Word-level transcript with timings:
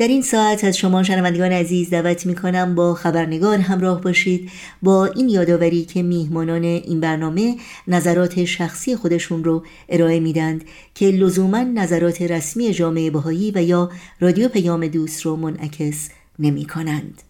در 0.00 0.08
این 0.08 0.22
ساعت 0.22 0.64
از 0.64 0.76
شما 0.76 1.02
شنوندگان 1.02 1.52
عزیز 1.52 1.90
دعوت 1.90 2.26
می 2.26 2.34
کنم 2.34 2.74
با 2.74 2.94
خبرنگار 2.94 3.58
همراه 3.58 4.00
باشید 4.00 4.50
با 4.82 5.06
این 5.06 5.28
یادآوری 5.28 5.84
که 5.84 6.02
میهمانان 6.02 6.64
این 6.64 7.00
برنامه 7.00 7.56
نظرات 7.88 8.44
شخصی 8.44 8.96
خودشون 8.96 9.44
رو 9.44 9.64
ارائه 9.88 10.20
میدند 10.20 10.64
که 10.94 11.06
لزوما 11.06 11.58
نظرات 11.58 12.22
رسمی 12.22 12.72
جامعه 12.72 13.10
بهایی 13.10 13.52
و 13.54 13.62
یا 13.62 13.90
رادیو 14.20 14.48
پیام 14.48 14.86
دوست 14.86 15.22
رو 15.22 15.36
منعکس 15.36 16.10
نمی 16.38 16.64
کنند. 16.64 17.22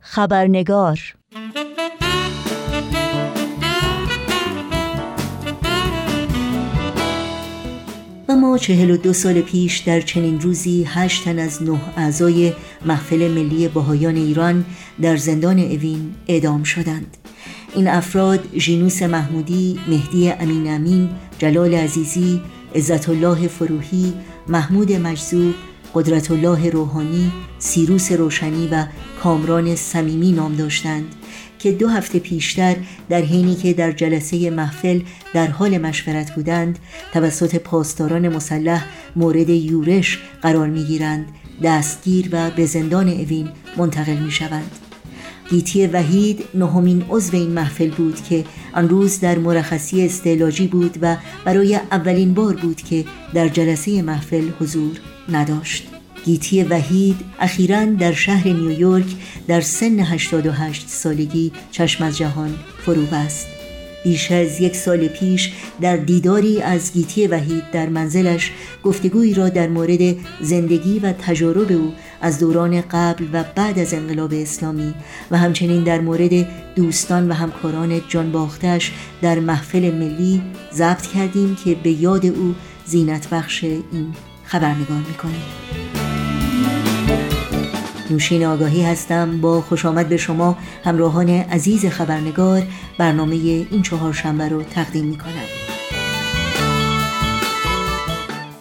خبرنگار 0.00 1.14
و 8.40 8.42
ما 8.42 8.58
چهل 8.58 8.90
و 8.90 8.96
دو 8.96 9.12
سال 9.12 9.40
پیش 9.40 9.78
در 9.78 10.00
چنین 10.00 10.40
روزی 10.40 10.84
هشت 10.88 11.24
تن 11.24 11.38
از 11.38 11.62
نه 11.62 11.80
اعضای 11.96 12.52
محفل 12.86 13.28
ملی 13.28 13.68
باهایان 13.68 14.16
ایران 14.16 14.64
در 15.02 15.16
زندان 15.16 15.58
اوین 15.58 16.14
اعدام 16.28 16.62
شدند. 16.62 17.16
این 17.74 17.88
افراد 17.88 18.48
ژینوس 18.56 19.02
محمودی، 19.02 19.80
مهدی 19.88 20.30
امین 20.30 20.74
امین، 20.74 21.08
جلال 21.38 21.74
عزیزی، 21.74 22.40
عزت 22.74 23.08
الله 23.08 23.48
فروهی، 23.48 24.12
محمود 24.48 24.92
مجذوب، 24.92 25.54
قدرت 25.94 26.30
الله 26.30 26.70
روحانی، 26.70 27.32
سیروس 27.58 28.12
روشنی 28.12 28.68
و 28.72 28.86
کامران 29.22 29.76
صمیمی 29.76 30.32
نام 30.32 30.54
داشتند. 30.54 31.14
که 31.60 31.72
دو 31.72 31.88
هفته 31.88 32.18
پیشتر 32.18 32.76
در 33.08 33.20
حینی 33.20 33.54
که 33.54 33.72
در 33.72 33.92
جلسه 33.92 34.50
محفل 34.50 35.00
در 35.34 35.46
حال 35.46 35.78
مشورت 35.78 36.34
بودند 36.34 36.78
توسط 37.12 37.56
پاسداران 37.56 38.28
مسلح 38.28 38.86
مورد 39.16 39.48
یورش 39.48 40.18
قرار 40.42 40.68
می‌گیرند 40.68 41.26
دستگیر 41.62 42.28
و 42.32 42.50
به 42.50 42.66
زندان 42.66 43.08
اوین 43.08 43.48
منتقل 43.76 44.16
می 44.16 44.30
شوند. 44.30 44.70
گیتی 45.50 45.86
وحید 45.86 46.44
نهمین 46.54 47.04
عضو 47.10 47.36
این 47.36 47.50
محفل 47.50 47.90
بود 47.90 48.22
که 48.22 48.44
آن 48.74 48.88
روز 48.88 49.20
در 49.20 49.38
مرخصی 49.38 50.04
استعلاجی 50.04 50.66
بود 50.66 50.98
و 51.02 51.16
برای 51.44 51.74
اولین 51.74 52.34
بار 52.34 52.56
بود 52.56 52.76
که 52.76 53.04
در 53.34 53.48
جلسه 53.48 54.02
محفل 54.02 54.48
حضور 54.60 54.96
نداشت. 55.28 55.99
گیتی 56.24 56.62
وحید 56.62 57.16
اخیرا 57.40 57.84
در 57.84 58.12
شهر 58.12 58.48
نیویورک 58.48 59.06
در 59.48 59.60
سن 59.60 60.00
88 60.00 60.88
سالگی 60.88 61.52
چشم 61.70 62.04
از 62.04 62.18
جهان 62.18 62.54
فرو 62.84 63.02
بست 63.02 63.46
بیش 64.04 64.32
از 64.32 64.60
یک 64.60 64.76
سال 64.76 65.08
پیش 65.08 65.52
در 65.80 65.96
دیداری 65.96 66.62
از 66.62 66.92
گیتی 66.92 67.26
وحید 67.26 67.70
در 67.72 67.88
منزلش 67.88 68.52
گفتگویی 68.84 69.34
را 69.34 69.48
در 69.48 69.68
مورد 69.68 70.16
زندگی 70.40 70.98
و 70.98 71.12
تجارب 71.12 71.72
او 71.72 71.92
از 72.20 72.38
دوران 72.38 72.80
قبل 72.80 73.24
و 73.32 73.44
بعد 73.54 73.78
از 73.78 73.94
انقلاب 73.94 74.32
اسلامی 74.34 74.94
و 75.30 75.38
همچنین 75.38 75.84
در 75.84 76.00
مورد 76.00 76.46
دوستان 76.74 77.30
و 77.30 77.34
همکاران 77.34 78.00
جان 78.08 78.32
باختش 78.32 78.92
در 79.22 79.40
محفل 79.40 79.94
ملی 79.94 80.42
ضبط 80.74 81.06
کردیم 81.06 81.56
که 81.64 81.74
به 81.74 81.90
یاد 81.90 82.26
او 82.26 82.54
زینت 82.86 83.28
بخش 83.28 83.64
این 83.64 84.14
خبرنگار 84.44 84.98
می‌کنیم. 85.08 85.79
نوشین 88.10 88.44
آگاهی 88.44 88.82
هستم 88.82 89.40
با 89.40 89.60
خوش 89.60 89.86
آمد 89.86 90.08
به 90.08 90.16
شما 90.16 90.58
همراهان 90.84 91.28
عزیز 91.28 91.86
خبرنگار 91.86 92.62
برنامه 92.98 93.34
این 93.34 93.82
چهار 93.82 94.12
شنبه 94.12 94.48
رو 94.48 94.62
تقدیم 94.62 95.04
می 95.04 95.18
کنم. 95.18 95.70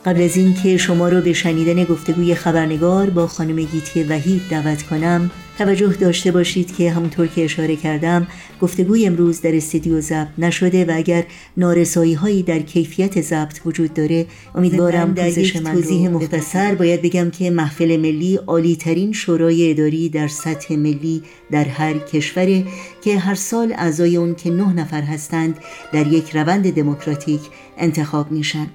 قبل 0.06 0.22
از 0.22 0.38
اینکه 0.38 0.78
شما 0.78 1.10
رو 1.10 1.22
به 1.22 1.34
شنیدن 1.34 1.84
گفتگوی 1.84 2.36
خبرنگار 2.36 3.10
با 3.10 3.28
خانم 3.28 3.56
گیتی 3.56 4.04
وحید 4.04 4.42
دعوت 4.50 4.84
کنم 4.84 5.32
توجه 5.60 5.94
داشته 5.94 6.32
باشید 6.32 6.76
که 6.76 6.92
همونطور 6.92 7.28
که 7.28 7.44
اشاره 7.44 7.76
کردم 7.76 8.28
گفتگوی 8.62 9.06
امروز 9.06 9.42
در 9.42 9.56
استودیو 9.56 10.02
ضبط 10.02 10.28
نشده 10.38 10.86
و 10.86 10.92
اگر 10.96 11.24
نارسایی 11.58 12.14
هایی 12.14 12.44
در 12.44 12.60
کیفیت 12.60 13.22
ضبط 13.22 13.60
وجود 13.66 13.94
داره 13.94 14.26
امیدوارم 14.56 15.14
در 15.14 15.38
یک 15.38 15.58
توضیح 15.64 16.10
مختصر 16.10 16.76
باید 16.76 17.02
بگم 17.02 17.30
که 17.30 17.52
محفل 17.52 17.98
ملی 17.98 18.36
عالی 18.36 18.76
ترین 18.76 19.14
شورای 19.14 19.72
اداری 19.72 20.10
در 20.10 20.28
سطح 20.28 20.76
ملی 20.76 21.22
در 21.52 21.66
هر 21.66 21.94
کشوره 21.94 22.64
که 23.04 23.20
هر 23.20 23.36
سال 23.36 23.74
اعضای 23.78 24.18
اون 24.18 24.36
که 24.36 24.50
نه 24.50 24.74
نفر 24.74 25.02
هستند 25.02 25.58
در 25.94 26.08
یک 26.08 26.36
روند 26.36 26.74
دموکراتیک 26.74 27.42
انتخاب 27.78 28.32
میشن. 28.32 28.68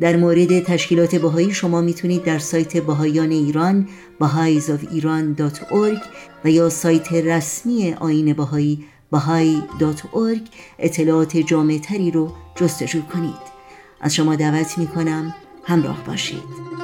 در 0.00 0.16
مورد 0.16 0.60
تشکیلات 0.60 1.14
بهایی 1.14 1.54
شما 1.54 1.80
می‌تونید 1.80 2.24
در 2.24 2.38
سایت 2.38 2.76
بهایان 2.76 3.30
ایران 3.30 3.88
baha'isofIran.org 4.22 6.02
و 6.44 6.50
یا 6.50 6.68
سایت 6.68 7.12
رسمی 7.12 7.94
آین 7.94 8.32
بهایی 8.32 8.84
bahai.org 9.14 10.48
اطلاعات 10.78 11.36
جامع 11.36 11.78
تری 11.78 12.10
رو 12.10 12.32
جستجو 12.56 13.02
کنید. 13.02 13.54
از 14.00 14.14
شما 14.14 14.36
دعوت 14.36 14.78
می 14.78 14.86
کنم 14.86 15.34
همراه 15.64 16.04
باشید. 16.04 16.83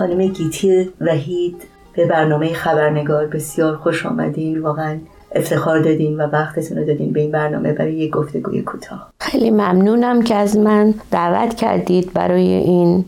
خانم 0.00 0.26
گیتی 0.26 0.90
وحید 1.00 1.62
به 1.92 2.06
برنامه 2.06 2.52
خبرنگار 2.52 3.26
بسیار 3.26 3.76
خوش 3.76 4.06
آمدین. 4.06 4.60
واقعا 4.60 4.98
افتخار 5.34 5.80
دادین 5.82 6.20
و 6.20 6.22
وقتتون 6.22 6.78
رو 6.78 6.84
دادین 6.84 7.12
به 7.12 7.20
این 7.20 7.30
برنامه 7.30 7.72
برای 7.72 7.92
یک 7.92 8.10
گفتگوی 8.10 8.62
کوتاه. 8.62 9.12
خیلی 9.20 9.50
ممنونم 9.50 10.22
که 10.22 10.34
از 10.34 10.56
من 10.56 10.94
دعوت 11.10 11.54
کردید 11.54 12.12
برای 12.12 12.48
این 12.48 13.04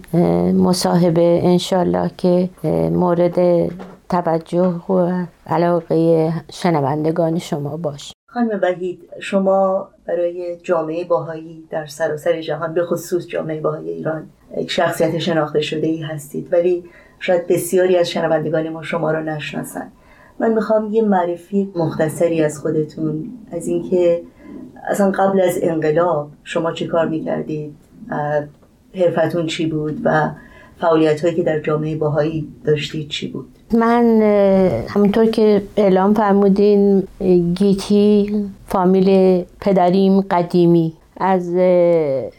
مصاحبه. 0.53 1.41
انشالله 1.43 2.11
که 2.19 2.49
مورد 2.93 3.69
توجه 4.09 4.75
و 4.89 5.25
علاقه 5.47 6.33
شنوندگان 6.53 7.39
شما 7.39 7.77
باش 7.77 8.12
خانم 8.35 8.61
وحید 8.63 9.09
شما 9.21 9.89
برای 10.07 10.57
جامعه 10.63 11.05
باهایی 11.05 11.65
در 11.71 11.87
سراسر 11.87 12.41
جهان 12.41 12.75
به 12.75 12.85
خصوص 12.85 13.27
جامعه 13.27 13.61
باهایی 13.61 13.91
ایران 13.91 14.31
یک 14.57 14.71
شخصیت 14.71 15.19
شناخته 15.19 15.61
شده 15.61 15.87
ای 15.87 16.03
هستید. 16.03 16.53
ولی 16.53 16.85
شاید 17.21 17.47
بسیاری 17.47 17.97
از 17.97 18.11
شنوندگان 18.11 18.69
ما 18.69 18.83
شما 18.83 19.11
را 19.11 19.23
نشناسن 19.23 19.93
من 20.39 20.55
می‌خوام 20.55 20.93
یه 20.93 21.03
معرفی 21.03 21.73
مختصری 21.77 22.43
از 22.43 22.59
خودتون 22.59 23.31
از 23.53 23.67
اینکه 23.67 24.23
اصلا 24.89 25.11
قبل 25.11 25.41
از 25.41 25.59
انقلاب 25.63 26.31
شما 26.45 26.73
چی 26.73 26.87
کار 26.87 27.09
می‌کردید؟ 27.09 27.77
حرفتون 28.95 29.47
چی 29.47 29.67
بود 29.67 30.01
و 30.05 30.31
فعالیت 30.83 31.21
هایی 31.21 31.35
که 31.35 31.43
در 31.43 31.61
جامعه 31.61 31.97
باهایی 31.97 32.49
داشتید 32.65 33.09
چی 33.09 33.29
بود؟ 33.29 33.47
من 33.75 34.23
همونطور 34.89 35.27
که 35.27 35.63
اعلام 35.77 36.15
فرمودین 36.15 37.03
گیتی 37.55 38.35
فامیل 38.67 39.43
پدریم 39.61 40.21
قدیمی. 40.21 40.93
از 41.17 41.55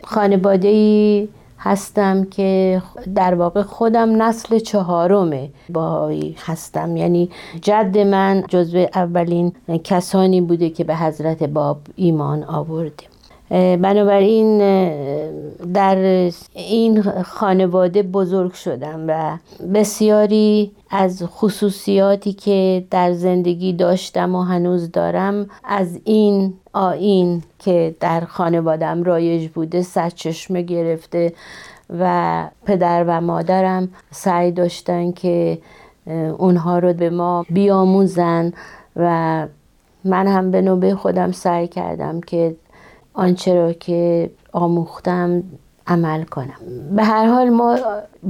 خانواده 0.04 1.28
هستم 1.60 2.24
که 2.24 2.82
در 3.16 3.36
واقع 3.36 3.62
خودم 3.62 4.22
نسل 4.22 4.60
چهارم 4.60 5.50
باهایی 5.70 6.36
هستم. 6.40 6.98
یعنی 6.98 7.30
جد 7.62 7.98
من 7.98 8.44
جزو 8.50 8.78
اولین 8.96 9.52
کسانی 9.84 10.42
بوده 10.42 10.70
که 10.70 10.84
به 10.84 10.96
حضرت 10.96 11.44
باب 11.44 11.78
ایمان 11.96 12.44
آورده 12.44 13.13
بنابراین 13.54 14.58
در 15.74 16.32
این 16.54 17.02
خانواده 17.24 18.04
بزرگ 18.04 18.54
شدم 18.54 19.06
و 19.08 19.38
بسیاری 19.74 20.72
از 20.90 21.24
خصوصیاتی 21.24 22.34
که 22.34 22.84
در 22.92 23.14
زندگی 23.14 23.74
داشتم 23.74 24.36
و 24.36 24.42
هنوز 24.42 24.92
دارم 24.92 25.50
از 25.64 26.00
این 26.04 26.54
آین 26.74 27.44
که 27.60 27.96
در 28.00 28.22
خانوادم 28.22 29.04
رایج 29.04 29.50
بوده 29.50 29.82
سرچشمه 29.82 30.62
گرفته 30.62 31.34
و 32.00 32.48
پدر 32.66 33.06
و 33.08 33.22
مادرم 33.22 33.90
سعی 34.12 34.52
داشتن 34.52 35.12
که 35.12 35.58
اونها 36.38 36.80
رو 36.80 36.94
به 36.94 37.10
ما 37.10 37.46
بیاموزن 37.50 38.54
و 38.96 39.48
من 40.06 40.28
هم 40.28 40.52
به 40.52 40.62
نوبه 40.62 40.96
خودم 40.96 41.32
سعی 41.32 41.68
کردم 41.68 42.22
که 42.22 42.56
آنچه 43.14 43.54
را 43.56 43.74
که 43.74 44.30
آموختم 44.52 45.44
عمل 45.88 46.24
کنم. 46.24 46.56
به 46.96 47.04
هر 47.04 47.26
حال 47.26 47.50
ما 47.50 47.78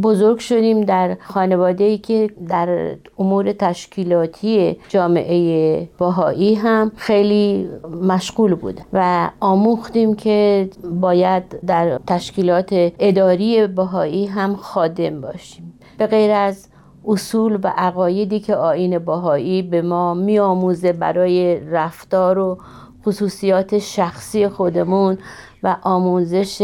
بزرگ 0.04 0.40
شدیم 0.40 0.82
در 0.82 1.18
خانواده 1.22 1.84
ای 1.84 1.98
که 1.98 2.30
در 2.48 2.96
امور 3.20 3.52
تشکیلاتی 3.52 4.78
جامعه 4.90 5.90
باهایی 5.98 6.56
هم 6.56 6.92
خیلی 6.96 7.70
مشغول 8.02 8.56
بود 8.56 8.82
و 8.94 9.30
آموختیم 9.40 10.16
که 10.16 10.70
باید 11.02 11.44
در 11.66 12.00
تشکیلات 12.08 12.70
اداری 13.00 13.68
باهایی 13.68 14.26
هم 14.26 14.56
خادم 14.56 15.22
باشیم. 15.22 15.74
به 15.98 16.08
غیر 16.08 16.32
از 16.32 16.68
اصول 17.08 17.60
و 17.64 17.74
عقایدی 17.78 18.40
که 18.40 18.56
آین 18.56 19.00
باهایی 19.00 19.62
به 19.62 19.82
ما 19.82 20.14
میآموزه 20.14 20.94
برای 20.94 21.60
رفتار 21.60 22.40
و 22.40 22.58
خصوصیات 23.06 23.80
شخصی 23.80 24.48
خودمون 24.48 25.18
و 25.64 25.78
آموزش 25.82 26.62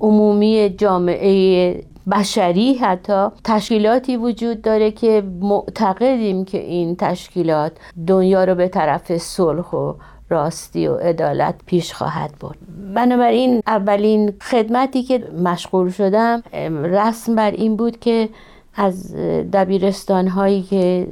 عمومی 0.00 0.74
جامعه 0.78 1.74
بشری 2.10 2.74
حتی 2.74 3.26
تشکیلاتی 3.44 4.16
وجود 4.16 4.62
داره 4.62 4.90
که 4.90 5.22
معتقدیم 5.40 6.44
که 6.44 6.58
این 6.58 6.96
تشکیلات 6.96 7.72
دنیا 8.06 8.44
رو 8.44 8.54
به 8.54 8.68
طرف 8.68 9.16
صلح 9.16 9.70
و 9.70 9.94
راستی 10.30 10.86
و 10.86 10.94
عدالت 10.94 11.54
پیش 11.66 11.92
خواهد 11.92 12.34
برد. 12.40 12.58
بنابراین 12.94 13.62
اولین 13.66 14.32
خدمتی 14.42 15.02
که 15.02 15.18
مشغول 15.44 15.90
شدم 15.90 16.42
رسم 16.82 17.34
بر 17.34 17.50
این 17.50 17.76
بود 17.76 18.00
که 18.00 18.28
از 18.74 19.16
دبیرستان 19.52 20.28
هایی 20.28 20.62
که 20.62 21.06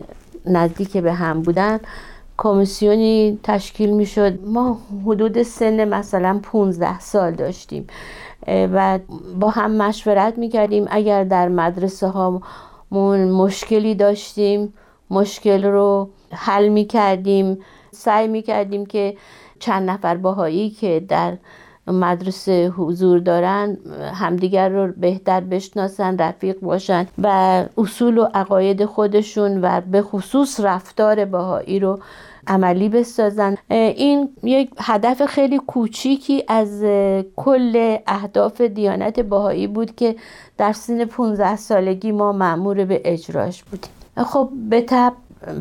نزدیک 0.47 0.97
به 0.97 1.12
هم 1.12 1.43
بودن 1.43 1.79
کمیسیونی 2.38 3.38
تشکیل 3.43 3.91
می 3.91 4.06
شد 4.06 4.38
ما 4.44 4.79
حدود 5.06 5.43
سن 5.43 5.88
مثلا 5.88 6.41
15 6.43 6.99
سال 6.99 7.33
داشتیم. 7.33 7.87
و 8.49 8.99
با 9.41 9.50
هم 9.50 9.71
مشورت 9.71 10.38
می 10.38 10.49
کردیم 10.49 10.87
اگر 10.91 11.25
در 11.25 11.49
مدرسه 11.49 12.06
هامون 12.06 13.31
مشکلی 13.31 13.94
داشتیم 13.94 14.75
مشکل 15.11 15.65
رو 15.65 16.11
حل 16.31 16.69
می 16.69 16.85
کردیم 16.85 17.59
سعی 17.91 18.29
می 18.29 18.43
کردیم 18.43 18.87
که 18.87 19.17
چند 19.59 19.91
نفر 19.91 20.17
باهایی 20.17 20.71
که 20.71 21.05
در 21.09 21.37
مدرسه 21.87 22.69
حضور 22.69 23.19
دارن 23.19 23.77
همدیگر 24.15 24.69
رو 24.69 24.93
بهتر 24.97 25.41
بشناسن 25.41 26.19
رفیق 26.19 26.61
باشن 26.61 27.06
و 27.23 27.29
اصول 27.79 28.19
و 28.19 28.29
عقاید 28.35 28.85
خودشون 28.85 29.61
و 29.62 29.81
به 29.81 30.03
خصوص 30.03 30.61
رفتار 30.61 31.25
باهایی 31.25 31.79
رو 31.79 31.99
عملی 32.47 32.88
بسازن. 32.88 33.56
این 33.71 34.29
یک 34.43 34.71
هدف 34.79 35.27
خیلی 35.27 35.59
کوچیکی 35.59 36.44
از 36.49 36.83
کل 37.37 37.97
اهداف 38.06 38.61
دیانت 38.61 39.21
باهایی 39.21 39.67
بود 39.67 39.94
که 39.94 40.17
در 40.59 40.73
سن 40.73 41.05
15 41.05 41.56
سالگی 41.56 42.12
ما 42.12 42.32
معمور 42.32 42.85
به 42.85 43.03
اجراش 43.05 43.65
بودیم. 43.65 43.91
خب 44.17 44.49
به 44.71 44.81
تب 44.81 45.12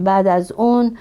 بعد 0.03 0.27
از 0.27 0.51
اون 0.51 0.97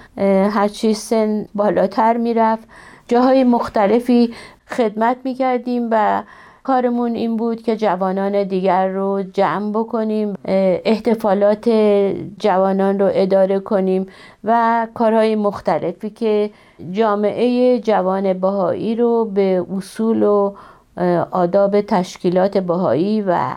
هرچی 0.51 0.95
سن 0.95 1.47
بالاتر 1.55 2.17
می‌رفت. 2.17 2.69
جاهای 3.09 3.45
مختلفی 3.45 4.35
خدمت 4.69 5.17
می‌کردیم 5.25 5.89
و 5.91 6.23
کارمون 6.63 7.15
این 7.15 7.37
بود 7.37 7.63
که 7.63 7.77
جوانان 7.77 8.45
دیگر 8.45 8.89
رو 8.89 9.23
جمع 9.33 9.71
بکنیم 9.71 10.35
احتفالات 10.85 11.69
جوانان 12.39 12.99
رو 12.99 13.11
اداره 13.13 13.59
کنیم 13.59 14.07
و 14.45 14.87
کارهای 14.95 15.37
مختلفی 15.37 16.11
که 16.11 16.51
جامعه 16.93 17.79
جوان 17.81 18.33
بهایی 18.33 18.95
رو 18.95 19.25
به 19.25 19.67
اصول 19.77 20.23
و 20.23 20.53
آداب 21.31 21.81
تشکیلات 21.81 22.59
بهایی 22.59 23.23
و 23.23 23.57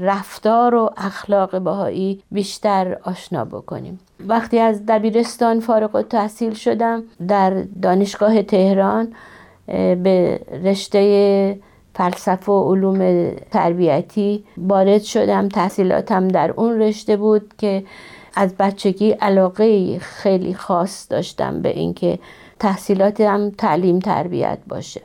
رفتار 0.00 0.74
و 0.74 0.90
اخلاق 0.96 1.58
بهایی 1.58 2.22
بیشتر 2.30 2.98
آشنا 3.04 3.44
بکنیم. 3.44 4.00
وقتی 4.26 4.58
از 4.58 4.86
دبیرستان 4.86 5.60
فارغ 5.60 6.02
تحصیل 6.02 6.54
شدم 6.54 7.02
در 7.28 7.64
دانشگاه 7.82 8.42
تهران 8.42 9.12
به 9.66 10.40
رشته 10.64 11.58
فلسفه 11.94 12.52
و 12.52 12.72
علوم 12.74 13.30
تربیتی 13.50 14.44
وارد 14.56 15.02
شدم. 15.02 15.48
تحصیلاتم 15.48 16.28
در 16.28 16.50
اون 16.50 16.80
رشته 16.80 17.16
بود 17.16 17.54
که 17.58 17.84
از 18.34 18.54
بچگی 18.56 19.10
علاقه 19.10 19.98
خیلی 19.98 20.54
خاص 20.54 21.06
داشتم 21.10 21.62
به 21.62 21.68
اینکه 21.68 22.18
تحصیلاتم 22.58 23.50
تعلیم 23.50 23.98
تربیت 23.98 24.58
باشه. 24.68 25.00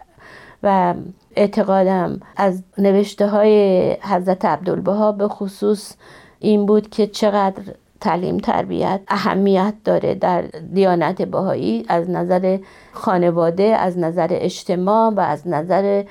و 0.63 0.93
اعتقادم 1.35 2.19
از 2.37 2.63
نوشته 2.77 3.27
های 3.27 3.91
حضرت 4.01 4.45
عبدالبها 4.45 5.11
به 5.11 5.27
خصوص 5.27 5.93
این 6.39 6.65
بود 6.65 6.89
که 6.89 7.07
چقدر 7.07 7.61
تعلیم 8.01 8.37
تربیت 8.37 9.01
اهمیت 9.07 9.73
داره 9.83 10.15
در 10.15 10.41
دیانت 10.73 11.21
بهایی. 11.21 11.85
از 11.89 12.09
نظر 12.09 12.57
خانواده 12.91 13.63
از 13.63 13.97
نظر 13.97 14.27
اجتماع 14.31 15.09
و 15.09 15.19
از 15.19 15.47
نظر 15.47 16.03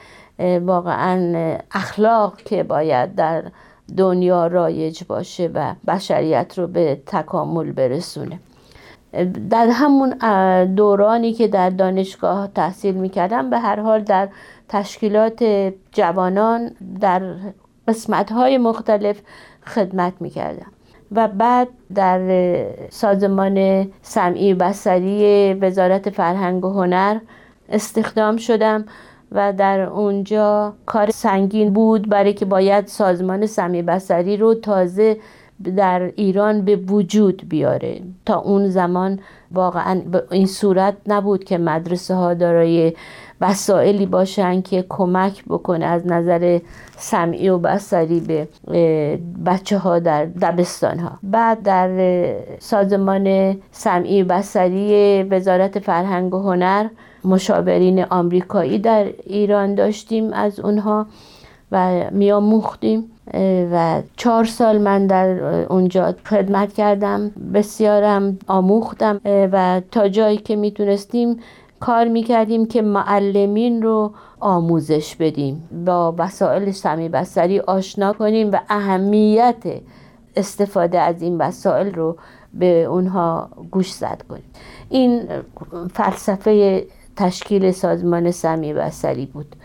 واقعا 0.61 1.35
اخلاق 1.71 2.37
که 2.37 2.63
باید 2.63 3.15
در 3.15 3.45
دنیا 3.97 4.47
رایج 4.47 5.05
باشه 5.05 5.51
و 5.55 5.75
بشریت 5.89 6.59
رو 6.59 6.67
به 6.67 7.03
تکامل 7.07 7.73
برسونه. 7.73 8.41
در 9.51 9.69
همون 9.73 10.11
دورانی 10.65 11.33
که 11.33 11.49
در 11.49 11.71
دانشگاه 11.71 12.49
تحصیل 12.55 12.95
می‌کردم 12.95 13.51
به 13.51 13.59
هر 13.59 13.81
حال 13.81 14.01
در 14.01 14.29
تشکیلات 14.69 15.73
جوانان 15.93 16.71
در 17.01 17.23
قسمت 17.89 18.33
های 18.33 18.59
مختلف 18.59 19.21
خدمت 19.67 20.13
می‌کردم. 20.21 20.73
و 21.13 21.29
بعد 21.29 21.69
در 21.95 22.21
سازمان 22.91 23.87
سمعی 24.03 24.55
بسری 24.55 25.55
وزارت 25.55 26.11
فرهنگ 26.11 26.65
و 26.65 26.73
هنر 26.73 27.19
استخدام 27.69 28.37
شدم 28.37 28.85
و 29.33 29.53
در 29.53 29.81
اونجا 29.81 30.75
کار 30.87 31.11
سنگین 31.11 31.73
بود 31.73 32.09
برای 32.09 32.33
که 32.33 32.45
باید 32.45 32.87
سازمان 32.87 33.47
سمی 33.47 33.83
بسری 33.83 34.37
رو 34.37 34.55
تازه 34.55 35.17
در 35.77 36.13
ایران 36.17 36.65
به 36.65 36.77
وجود 36.77 37.43
بیاره. 37.49 38.01
تا 38.27 38.39
اون 38.39 38.69
زمان 38.69 39.21
واقعا 39.53 40.03
این 40.31 40.47
صورت 40.47 40.97
نبود 41.07 41.45
که 41.45 41.59
مدرسه 41.59 42.15
ها 42.15 42.35
دارای 42.35 42.93
وسائلی 43.41 44.07
باشن 44.07 44.63
که 44.63 44.85
کمک 44.89 45.45
بکنه 45.45 45.85
از 45.85 46.07
نظر 46.07 46.61
سمعی 46.97 47.49
و 47.49 47.59
بسری 47.59 48.21
به 48.21 48.49
بچه 49.47 49.79
ها 49.79 49.99
در 49.99 50.25
دبستان 50.25 50.99
ها 50.99 51.19
بعد 51.23 51.63
در 51.63 52.35
سازمان 52.59 53.57
سمعی 53.71 54.23
بسری 54.23 55.23
وزارت 55.23 55.79
فرهنگ 55.79 56.35
و 56.35 56.39
هنر 56.39 56.89
مشاورین 57.25 58.05
آمریکایی 58.05 58.79
در 58.79 59.05
ایران 59.27 59.75
داشتیم 59.75 60.33
از 60.33 60.61
اونها 60.61 61.07
و 61.73 62.05
میاموختیم 62.11 63.11
و 63.73 64.03
چهار 64.17 64.45
سال 64.45 64.79
من 64.79 65.07
در 65.07 65.29
اونجا 65.73 66.15
خدمت 66.27 66.73
کردم 66.73 67.31
بسیارم 67.55 68.39
آموختم 68.47 69.21
و 69.25 69.81
تا 69.91 70.09
جایی 70.09 70.37
که 70.37 70.57
می‌تونستیم 70.57 71.41
کار 71.81 72.09
می‌کردیم 72.09 72.67
که 72.67 72.83
معلمین 72.83 73.83
رو 73.83 74.13
آموزش 74.41 75.17
بدیم 75.17 75.69
با 75.87 76.15
وسایل 76.19 76.71
سمی 76.71 77.09
بسری 77.09 77.61
آشنا 77.61 78.13
کنیم 78.13 78.51
و 78.53 78.61
اهمیت 78.69 79.65
استفاده 80.37 81.01
از 81.01 81.23
این 81.23 81.39
وسایل 81.39 81.95
رو 81.95 82.17
به 82.55 82.85
اونها 82.85 83.49
گوش 83.71 83.93
زد 83.93 84.23
کنیم. 84.29 84.51
این 84.89 85.29
فلسفه 85.95 86.85
تشکیل 87.17 87.71
سازمان 87.71 88.31
سمی 88.31 88.73
بسری 88.73 89.27
بود. 89.27 89.57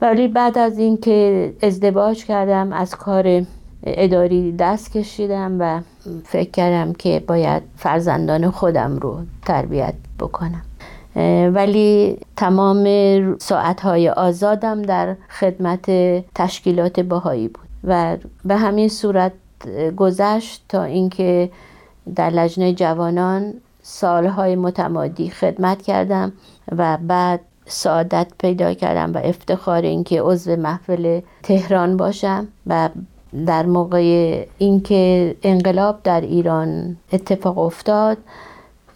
ولی 0.00 0.28
بعد 0.28 0.58
از 0.58 0.78
اینکه 0.78 1.52
ازدواج 1.62 2.24
کردم 2.24 2.72
از 2.72 2.94
کار 2.94 3.42
اداری 3.84 4.52
دست 4.52 4.92
کشیدم 4.92 5.56
و 5.60 5.80
فکر 6.24 6.50
کردم 6.50 6.92
که 6.92 7.24
باید 7.26 7.62
فرزندان 7.76 8.50
خودم 8.50 8.96
رو 8.96 9.20
تربیت 9.46 9.94
بکنم. 10.18 10.62
ولی 11.54 12.18
تمام 12.36 12.84
ساعتهای 13.38 14.08
آزادم 14.08 14.82
در 14.82 15.16
خدمت 15.30 15.90
تشکیلات 16.34 17.00
باهایی 17.00 17.48
بود 17.48 17.68
و 17.84 18.16
به 18.44 18.56
همین 18.56 18.88
صورت 18.88 19.32
گذشت 19.96 20.64
تا 20.68 20.82
اینکه 20.82 21.50
در 22.16 22.30
لجنه 22.30 22.72
جوانان 22.72 23.54
سالهای 23.82 24.56
متمادی 24.56 25.30
خدمت 25.30 25.82
کردم 25.82 26.32
و 26.76 26.98
بعد 27.02 27.40
سعادت 27.68 28.26
پیدا 28.38 28.74
کردم 28.74 29.12
و 29.12 29.20
افتخار 29.24 29.82
اینکه 29.82 30.22
عضو 30.22 30.56
محفل 30.56 31.20
تهران 31.42 31.96
باشم 31.96 32.48
و 32.66 32.88
در 33.46 33.66
موقع 33.66 34.44
اینکه 34.58 35.34
انقلاب 35.42 36.02
در 36.02 36.20
ایران 36.20 36.96
اتفاق 37.12 37.58
افتاد 37.58 38.18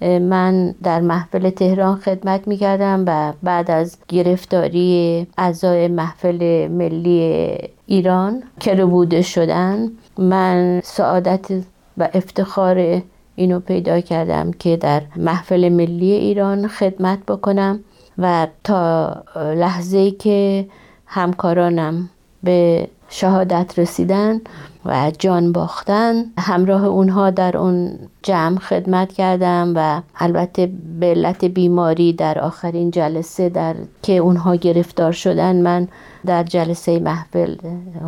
من 0.02 0.74
در 0.82 1.00
محفل 1.00 1.50
تهران 1.50 1.96
خدمت 1.96 2.48
می 2.48 2.56
کردم 2.56 3.04
و 3.06 3.32
بعد 3.42 3.70
از 3.70 3.96
گرفتاری 4.08 5.26
اعضای 5.38 5.88
محفل 5.88 6.68
ملی 6.68 7.56
ایران 7.86 8.42
که 8.60 8.74
بوده 8.74 9.22
شدن 9.22 9.88
من 10.18 10.80
سعادت 10.84 11.50
و 11.98 12.08
افتخار 12.14 13.02
اینو 13.36 13.60
پیدا 13.60 14.00
کردم 14.00 14.50
که 14.50 14.76
در 14.76 15.02
محفل 15.16 15.68
ملی 15.68 16.12
ایران 16.12 16.68
خدمت 16.68 17.18
بکنم. 17.28 17.80
و 18.18 18.46
تا 18.64 19.14
لحظه 19.36 20.10
که 20.10 20.66
همکارانم 21.06 22.08
به 22.42 22.88
شهادت 23.08 23.78
رسیدن 23.78 24.40
و 24.84 25.12
جان 25.18 25.52
باختن 25.52 26.24
همراه 26.38 26.84
اونها 26.84 27.30
در 27.30 27.56
اون 27.56 27.98
جمع 28.22 28.58
خدمت 28.58 29.12
کردم 29.12 29.72
و 29.76 30.02
البته 30.16 30.70
به 31.00 31.06
علت 31.06 31.44
بیماری 31.44 32.12
در 32.12 32.38
آخرین 32.38 32.90
جلسه 32.90 33.48
در 33.48 33.74
که 34.02 34.12
اونها 34.12 34.54
گرفتار 34.54 35.12
شدن 35.12 35.62
من 35.62 35.88
در 36.26 36.42
جلسه 36.42 36.98
محفل 36.98 37.56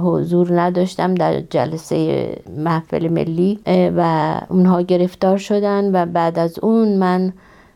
حضور 0.02 0.60
نداشتم 0.60 1.14
در 1.14 1.40
جلسه 1.40 2.28
محفل 2.56 3.08
ملی 3.08 3.58
و 3.96 4.34
اونها 4.48 4.82
گرفتار 4.82 5.38
شدن 5.38 5.90
و 6.02 6.06
بعد 6.06 6.38
از 6.38 6.58
اون 6.58 6.96
من 6.96 7.32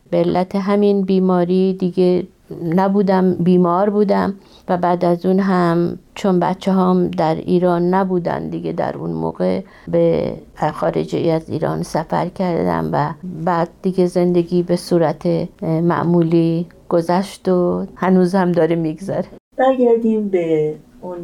به 0.09 0.17
علت 0.17 0.55
همین 0.55 1.01
بیماری 1.01 1.73
دیگه 1.73 2.27
نبودم 2.75 3.33
بیمار 3.33 3.89
بودم 3.89 4.33
و 4.69 4.77
بعد 4.77 5.05
از 5.05 5.25
اون 5.25 5.39
هم 5.39 5.99
چون 6.15 6.39
بچه 6.39 6.71
هم 6.71 7.07
در 7.07 7.35
ایران 7.35 7.93
نبودن 7.93 8.49
دیگه 8.49 8.71
در 8.71 8.97
اون 8.97 9.09
موقع 9.09 9.61
به 9.87 10.33
خارجی 10.73 11.29
از 11.29 11.49
ایران 11.49 11.83
سفر 11.83 12.27
کردم 12.29 12.89
و 12.93 13.13
بعد 13.45 13.69
دیگه 13.81 14.05
زندگی 14.05 14.63
به 14.63 14.75
صورت 14.75 15.27
معمولی 15.61 16.67
گذشت 16.89 17.47
و 17.49 17.85
هنوز 17.95 18.35
هم 18.35 18.51
داره 18.51 18.75
میگذره. 18.75 19.25
برگردیم 19.57 20.29
به 20.29 20.75
اون 21.01 21.17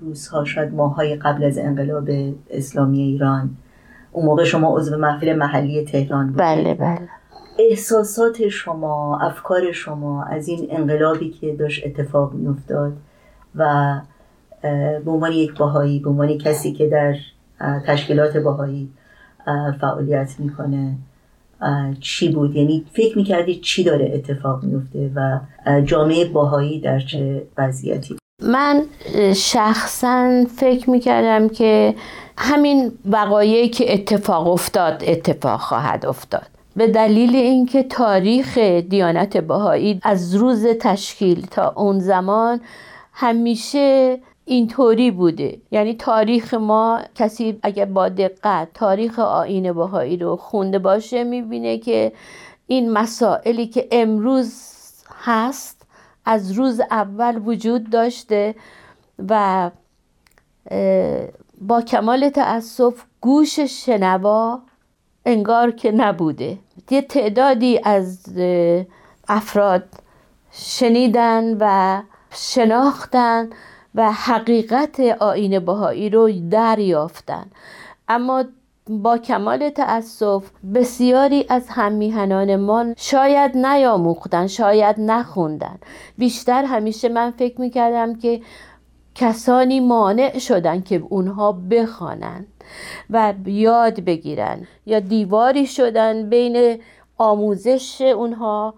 روزها 0.00 0.44
شاید 0.44 0.74
ماهای 0.74 1.16
قبل 1.16 1.44
از 1.44 1.58
انقلاب 1.58 2.08
اسلامی 2.50 3.02
ایران. 3.02 3.50
اون 4.12 4.26
موقع 4.26 4.44
شما 4.44 4.76
عضو 4.76 4.98
محفل 4.98 5.36
محلی 5.36 5.84
تهران 5.84 6.26
بودید. 6.26 6.38
بله 6.38 6.74
بله. 6.74 7.08
احساسات 7.58 8.48
شما 8.48 9.18
افکار 9.20 9.72
شما 9.72 10.24
از 10.24 10.48
این 10.48 10.66
انقلابی 10.70 11.30
که 11.30 11.52
داشت 11.52 11.86
اتفاق 11.86 12.32
میافتاد 12.32 12.92
و 13.54 13.94
به 15.04 15.10
عنوان 15.10 15.32
یک 15.32 15.54
باهایی 15.54 16.00
به 16.00 16.10
عنوان 16.10 16.38
کسی 16.38 16.72
که 16.72 16.88
در 16.88 17.14
تشکیلات 17.86 18.36
باهایی 18.36 18.90
فعالیت 19.80 20.34
می‌کنه 20.38 20.94
چی 22.00 22.28
بود؟ 22.28 22.56
یعنی 22.56 22.86
فکر 22.92 23.18
می‌کردی 23.18 23.60
چی 23.60 23.84
داره 23.84 24.10
اتفاق 24.14 24.64
میفته 24.64 25.10
و 25.14 25.40
جامعه 25.80 26.24
باهایی 26.24 26.80
در 26.80 27.00
چه 27.00 27.46
وضعیتی؟ 27.58 28.16
من 28.42 28.82
شخصا 29.34 30.44
فکر 30.56 30.90
می‌کردم 30.90 31.48
که 31.48 31.94
همین 32.38 32.92
وقایعی 33.04 33.68
که 33.68 33.94
اتفاق 33.94 34.48
افتاد 34.48 35.02
اتفاق 35.06 35.60
خواهد 35.60 36.06
افتاد. 36.06 36.55
به 36.76 36.86
دلیل 36.86 37.36
اینکه 37.36 37.82
تاریخ 37.82 38.58
دیانت 38.58 39.36
بهایی 39.36 40.00
از 40.02 40.34
روز 40.34 40.66
تشکیل 40.66 41.46
تا 41.46 41.72
اون 41.76 41.98
زمان 41.98 42.60
همیشه 43.12 44.18
اینطوری 44.44 45.10
بوده. 45.10 45.58
یعنی 45.70 45.94
تاریخ 45.94 46.54
ما 46.54 47.00
کسی 47.14 47.58
اگر 47.62 47.84
با 47.84 48.08
دقت 48.08 48.68
تاریخ 48.74 49.18
آین 49.18 49.72
بهایی 49.72 50.16
رو 50.16 50.36
خونده 50.36 50.78
باشه 50.78 51.24
می‌بینه 51.24 51.78
که 51.78 52.12
این 52.66 52.92
مسائلی 52.92 53.66
که 53.66 53.88
امروز 53.90 54.52
هست 55.24 55.86
از 56.24 56.52
روز 56.52 56.80
اول 56.80 57.40
وجود 57.44 57.90
داشته 57.90 58.54
و 59.28 59.70
با 61.60 61.82
کمال 61.82 62.28
تأسف 62.28 63.04
گوش 63.20 63.60
شنوا 63.60 64.60
انگار 65.26 65.70
که 65.70 65.92
نبوده. 65.92 66.58
یه 66.90 67.02
تعدادی 67.02 67.80
از 67.84 68.24
افراد 69.28 69.84
شنیدن 70.52 71.56
و 71.60 72.02
شناختن 72.30 73.50
و 73.94 74.12
حقیقت 74.12 75.00
آین 75.00 75.58
بهایی 75.58 76.10
رو 76.10 76.30
دریافتن. 76.50 77.46
اما 78.08 78.44
با 78.88 79.18
کمال 79.18 79.70
تأسف 79.70 80.44
بسیاری 80.74 81.46
از 81.48 81.68
هممیهنانمان 81.68 82.94
شاید 82.98 83.56
نیاموختن 83.56 84.46
شاید 84.46 84.96
نخوندن. 84.98 85.78
بیشتر 86.18 86.64
همیشه 86.64 87.08
من 87.08 87.30
فکر 87.30 87.60
می‌کردم 87.60 88.14
که 88.14 88.40
کسانی 89.16 89.80
مانع 89.80 90.38
شدن 90.38 90.80
که 90.80 91.02
اونها 91.08 91.52
بخوانند 91.52 92.46
و 93.10 93.34
یاد 93.46 94.00
بگیرن 94.00 94.66
یا 94.86 95.00
دیواری 95.00 95.66
شدن 95.66 96.30
بین 96.30 96.80
آموزش 97.18 98.00
اونها 98.00 98.74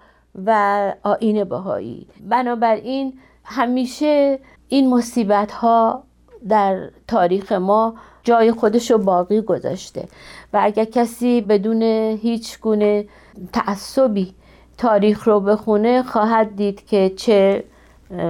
و 0.47 0.93
آین 1.03 1.45
بهایی. 1.45 2.07
بنابراین 2.21 3.19
همیشه 3.45 4.39
این 4.69 4.91
مصیبت 4.91 5.53
ها 5.53 6.03
در 6.49 6.91
تاریخ 7.09 7.53
ما 7.53 7.95
جای 8.25 8.53
خودش 8.53 8.91
رو 8.91 8.99
باقی 8.99 9.41
گذاشته 9.41 10.09
و 10.53 10.61
اگر 10.63 10.85
کسی 10.85 11.41
بدون 11.41 11.83
هیچ 12.23 12.61
گونه 12.61 13.07
تعصبی 13.53 14.35
تاریخ 14.79 15.29
رو 15.29 15.41
بخونه 15.41 16.03
خواهد 16.03 16.57
دید 16.57 16.87
که 16.87 17.13
چه 17.17 17.65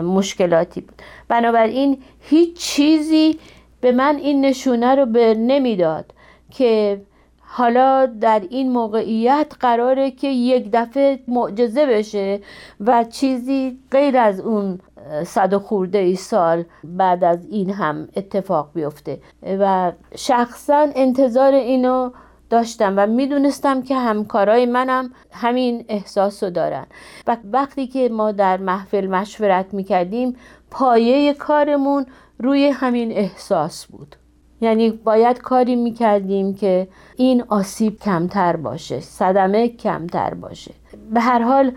مشکلاتی 0.02 0.80
بود. 0.80 1.02
بنابراین 1.28 1.98
هیچ 2.20 2.56
چیزی 2.58 3.38
به 3.80 3.92
من 3.92 4.16
این 4.16 4.44
نشونه 4.44 4.94
رو 4.94 5.06
به 5.06 5.34
نمی‌داد 5.34 6.12
که 6.50 7.00
حالا 7.40 8.06
در 8.06 8.42
این 8.50 8.72
موقعیت 8.72 9.52
قراره 9.60 10.10
که 10.10 10.28
یک 10.28 10.68
دفعه 10.72 11.18
معجزه 11.28 11.86
بشه 11.86 12.40
و 12.80 13.04
چیزی 13.04 13.78
غیر 13.90 14.16
از 14.16 14.40
اون 14.40 14.78
صد 15.24 15.52
و 15.52 15.58
خورده 15.58 15.98
ای 15.98 16.16
سال 16.16 16.64
بعد 16.84 17.24
از 17.24 17.46
این 17.50 17.70
هم 17.70 18.08
اتفاق 18.16 18.70
بیفته. 18.74 19.18
و 19.42 19.92
شخصا 20.16 20.86
انتظار 20.94 21.54
اینو 21.54 22.10
داشتم 22.50 22.94
و 22.96 23.06
می‌دونستم 23.06 23.82
که 23.82 23.96
همکارای 23.96 24.66
منم 24.66 25.10
همین 25.32 25.84
احساس 25.88 26.42
رو 26.42 26.50
دارن. 26.50 26.86
و 27.26 27.36
وقتی 27.52 27.86
که 27.86 28.08
ما 28.08 28.32
در 28.32 28.56
محفل 28.56 29.06
مشورت 29.06 29.74
می‌کردیم 29.74 30.36
پایه 30.70 31.34
کارمون 31.34 32.06
روی 32.38 32.68
همین 32.68 33.12
احساس 33.12 33.86
بود. 33.86 34.16
یعنی 34.60 34.90
باید 34.90 35.38
کاری 35.38 35.76
می‌کردیم 35.76 36.54
که 36.54 36.88
این 37.16 37.44
آسیب 37.48 37.98
کمتر 37.98 38.56
باشه 38.56 39.00
صدمه 39.00 39.68
کمتر 39.68 40.34
باشه. 40.34 40.74
به 41.14 41.20
هر 41.20 41.42
حال 41.42 41.72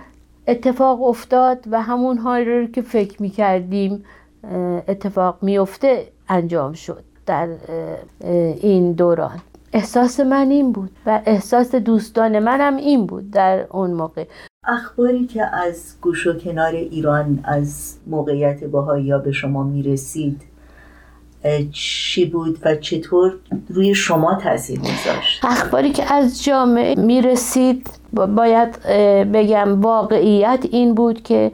اتفاق 0.48 1.04
افتاد 1.04 1.66
و 1.72 1.82
همون 1.82 2.18
حال 2.18 2.46
رو 2.46 2.68
که 2.68 2.82
فکر 2.82 3.22
می‌کردیم 3.22 4.06
اتفاق 4.88 5.38
میفته 5.42 6.08
انجام 6.30 6.74
شد 6.74 7.04
در 7.26 7.48
این 8.62 8.94
دوران. 8.94 9.40
احساس 9.74 10.20
من 10.20 10.50
این 10.50 10.72
بود 10.72 10.92
و 11.06 11.22
احساس 11.26 11.76
دوستان 11.76 12.40
منم 12.40 12.78
این 12.78 13.06
بود 13.06 13.32
در 13.32 13.66
اون 13.70 13.92
موقع. 13.92 14.26
اخباری 14.68 15.28
که 15.28 15.56
از 15.56 15.96
گوش 16.02 16.28
و 16.28 16.34
کنار 16.34 16.74
ایران 16.74 17.40
از 17.44 17.98
موقعیت 18.08 18.64
باهایی 18.64 19.14
به 19.26 19.32
شما 19.32 19.64
می‌رسید 19.64 20.42
چی 21.72 22.26
بود 22.26 22.60
و 22.66 22.76
چطور 22.76 23.34
روی 23.70 23.96
شما 23.96 24.36
تاثیر 24.36 24.80
میذاشت؟ 24.80 25.46
اخباری 25.46 25.92
که 25.92 26.14
از 26.14 26.44
جامعه 26.44 26.96
می‌رسید 26.96 27.90
باید 28.14 28.84
بگم 29.34 29.82
واقعیت 29.82 30.66
این 30.72 30.96
بود 30.96 31.22
که 31.24 31.52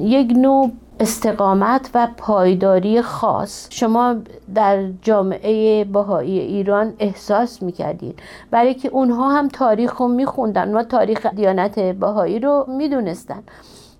یک 0.00 0.32
نوع 0.36 0.70
استقامت 1.00 1.90
و 1.94 2.08
پایداری 2.16 3.02
خاص. 3.02 3.66
شما 3.70 4.16
در 4.54 4.90
جامعه 5.02 5.84
بهایی 5.84 6.38
ایران 6.38 6.94
احساس 6.98 7.62
می‌کردید 7.62 8.22
برای 8.50 8.74
که 8.74 8.88
اونها 8.88 9.32
هم 9.32 9.48
تاریخ 9.48 9.96
رو 9.96 10.08
میخوندن 10.08 10.74
و 10.74 10.82
تاریخ 10.82 11.26
دیانت 11.26 11.78
بهایی 11.78 12.38
رو 12.38 12.66
می‌دونستن. 12.68 13.42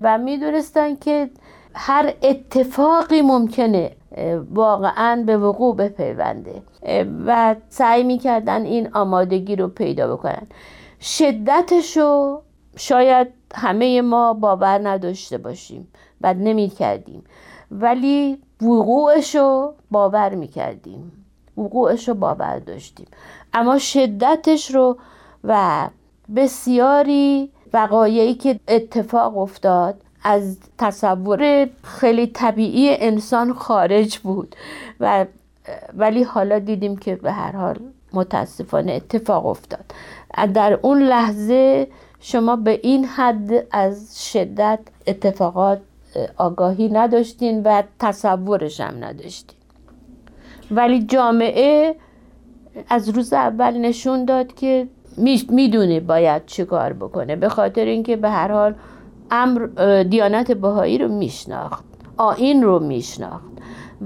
و 0.01 0.19
می‌دونستن 0.19 0.97
که 0.97 1.31
هر 1.75 2.15
اتفاقی 2.23 3.23
ممکنه 3.23 3.91
واقعا 4.55 5.23
به 5.27 5.37
وقوع 5.37 5.77
بپیونده. 5.77 6.63
و 7.27 7.57
سعی 7.69 8.03
می‌کردن 8.03 8.63
این 8.63 8.89
آمادگی 8.93 9.57
رو 9.57 9.69
پیدا 9.69 10.17
بکنن. 10.17 10.47
شدتش 11.01 11.97
رو 11.97 12.43
شاید 12.77 13.29
همه 13.55 14.03
ما 14.03 14.35
باور 14.35 14.89
نداشته 14.89 15.39
باشیم. 15.39 15.89
و 16.21 16.35
نمی 16.35 16.69
کردیم 16.69 17.25
ولی 17.71 18.39
وقوعش 18.63 19.35
رو 19.35 19.75
باور 19.91 20.35
می 20.35 20.49
کردیم 20.49 21.13
وقوعش 21.59 22.09
رو 22.09 22.15
باور 22.15 22.59
داشتیم. 22.59 23.07
اما 23.55 23.79
شدتش 23.79 24.71
رو 24.75 24.97
و 25.45 25.89
بسیاری 26.37 27.51
وقایعی 27.73 28.35
که 28.35 28.61
اتفاق 28.69 29.39
افتاد 29.39 30.01
از 30.25 30.59
تصور 30.79 31.69
خیلی 31.83 32.27
طبیعی 32.27 32.97
انسان 32.97 33.53
خارج 33.55 34.19
بود. 34.19 34.57
و 35.01 35.27
ولی 35.95 36.23
حالا 36.23 36.59
دیدیم 36.59 36.97
که 36.97 37.17
به 37.17 37.33
هر 37.33 37.53
حال 37.53 37.79
متاسفانه 38.13 38.93
اتفاق 38.93 39.47
افتاد. 39.47 39.85
در 40.55 40.79
اون 40.83 41.03
لحظه 41.03 41.89
شما 42.21 42.57
به 42.57 42.81
این 42.83 43.05
حد 43.05 43.67
از 43.71 44.25
شدت 44.33 44.79
اتفاقات 45.07 45.81
آگاهی 46.37 46.89
نداشتین 46.89 47.63
و 47.63 47.83
تصورش 47.99 48.81
هم 48.81 49.05
نداشتین. 49.05 49.59
ولی 50.71 51.03
جامعه 51.03 51.97
از 52.89 53.09
روز 53.09 53.33
اول 53.33 53.79
نشون 53.79 54.25
داد 54.25 54.55
که 54.55 54.89
می‌دونه 55.51 56.01
باید 56.01 56.47
چه 56.47 56.65
کار 56.65 56.93
بکنه 56.93 57.37
به 57.37 57.49
خاطر 57.49 57.85
اینکه 57.85 58.17
به 58.17 58.31
هر 58.31 58.53
حال 58.53 58.75
امر 59.31 59.67
دیانت 60.03 60.53
بهایی 60.53 60.99
رو 60.99 61.09
میشناخت 61.09 61.85
آین 62.17 62.63
رو 62.63 62.79
میشناخت. 62.79 63.45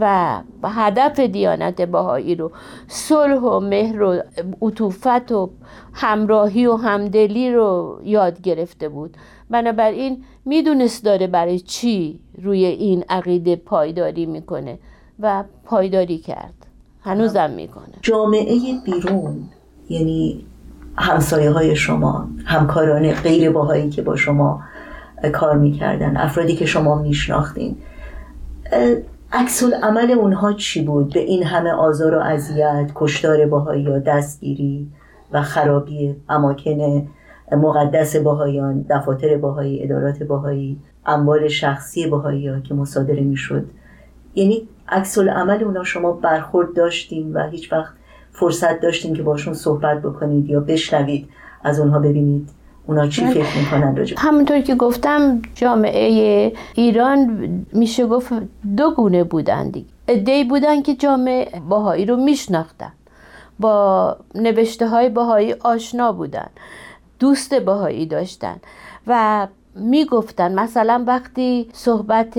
و 0.00 0.42
هدف 0.64 1.20
دیانت 1.20 1.82
بهایی 1.82 2.34
رو 2.34 2.52
صلح 2.86 3.40
و 3.40 3.60
مهر 3.60 4.02
و 4.02 4.22
عطوفت 4.62 5.32
و 5.32 5.50
همراهی 5.92 6.66
و 6.66 6.76
همدلی 6.76 7.52
رو 7.52 8.00
یاد 8.04 8.40
گرفته 8.40 8.88
بود. 8.88 9.16
بنابراین 9.50 10.24
می‌دونست 10.44 11.04
داره 11.04 11.26
برای 11.26 11.60
چی 11.60 12.20
روی 12.42 12.64
این 12.64 13.04
عقیده 13.08 13.56
پایداری 13.56 14.26
می‌کنه 14.26 14.78
و 15.20 15.44
پایداری 15.64 16.18
کرد. 16.18 16.54
هنوزم 17.02 17.50
می‌کنه. 17.50 17.94
جامعه 18.02 18.58
بیرون 18.84 19.48
یعنی 19.88 20.44
همسایه 20.96 21.50
های 21.50 21.76
شما 21.76 22.28
همکاران 22.44 23.12
غیر 23.12 23.50
باهایی 23.50 23.90
که 23.90 24.02
با 24.02 24.16
شما 24.16 24.62
کار 25.32 25.58
می‌کردن 25.58 26.16
افرادی 26.16 26.56
که 26.56 26.66
شما 26.66 26.94
میشناختین 26.94 27.76
عکس 29.32 29.62
عمل 29.82 30.10
اونها 30.10 30.52
چی 30.52 30.82
بود؟ 30.82 31.14
به 31.14 31.20
این 31.20 31.42
همه 31.42 31.70
آزار 31.70 32.14
و 32.14 32.18
اذیت 32.18 32.90
کشتار 32.94 33.46
باهایی 33.46 33.82
یا 33.82 33.98
دستگیری 33.98 34.86
و 35.32 35.42
خرابی 35.42 36.16
اماکن 36.28 37.08
مقدس 37.52 38.16
باهایان 38.16 38.86
دفاتر 38.90 39.36
باهایی 39.36 39.84
ادارات 39.84 40.22
باهایی 40.22 40.78
اموال 41.06 41.48
شخصی 41.48 42.06
باهایی 42.06 42.48
ها 42.48 42.60
که 42.60 42.74
مصادره 42.74 43.20
می‌شد. 43.20 43.64
یعنی 44.34 44.68
عکس 44.88 45.18
عمل 45.18 45.64
اونا 45.64 45.84
شما 45.84 46.12
برخورد 46.12 46.74
داشتین 46.74 47.32
و 47.32 47.48
هیچ 47.48 47.72
وقت 47.72 47.92
فرصت 48.32 48.80
داشتین 48.80 49.14
که 49.14 49.22
باشون 49.22 49.54
صحبت 49.54 50.02
بکنید 50.02 50.50
یا 50.50 50.60
بشنوید 50.60 51.28
از 51.64 51.80
اونها 51.80 51.98
ببینید. 51.98 52.50
اونا 52.88 53.08
چی. 53.08 53.26
فکر 53.26 53.58
می‌کنن 53.58 53.96
راجع 53.96 54.14
همونطور 54.18 54.60
که 54.60 54.74
گفتم 54.74 55.42
جامعه 55.54 56.52
ایران 56.74 57.48
میشه 57.72 58.06
گفت 58.06 58.32
دو 58.76 58.90
گونه 58.90 59.24
بودن 59.24 59.68
دیگه. 59.68 59.86
ادهی 60.08 60.44
بودن 60.44 60.82
که 60.82 60.94
جامعه 60.94 61.60
باهایی 61.68 62.06
رو 62.06 62.16
میشناختن. 62.16 62.92
با 63.60 64.16
نوشته 64.34 64.88
های 64.88 65.08
باهایی 65.08 65.52
آشنا 65.52 66.12
بودن. 66.12 66.48
دوست 67.18 67.54
باهایی 67.54 68.06
داشتن. 68.06 68.56
و 69.06 69.46
می‌گفتن 69.74 70.54
مثلا 70.54 71.04
وقتی 71.06 71.68
صحبت 71.72 72.38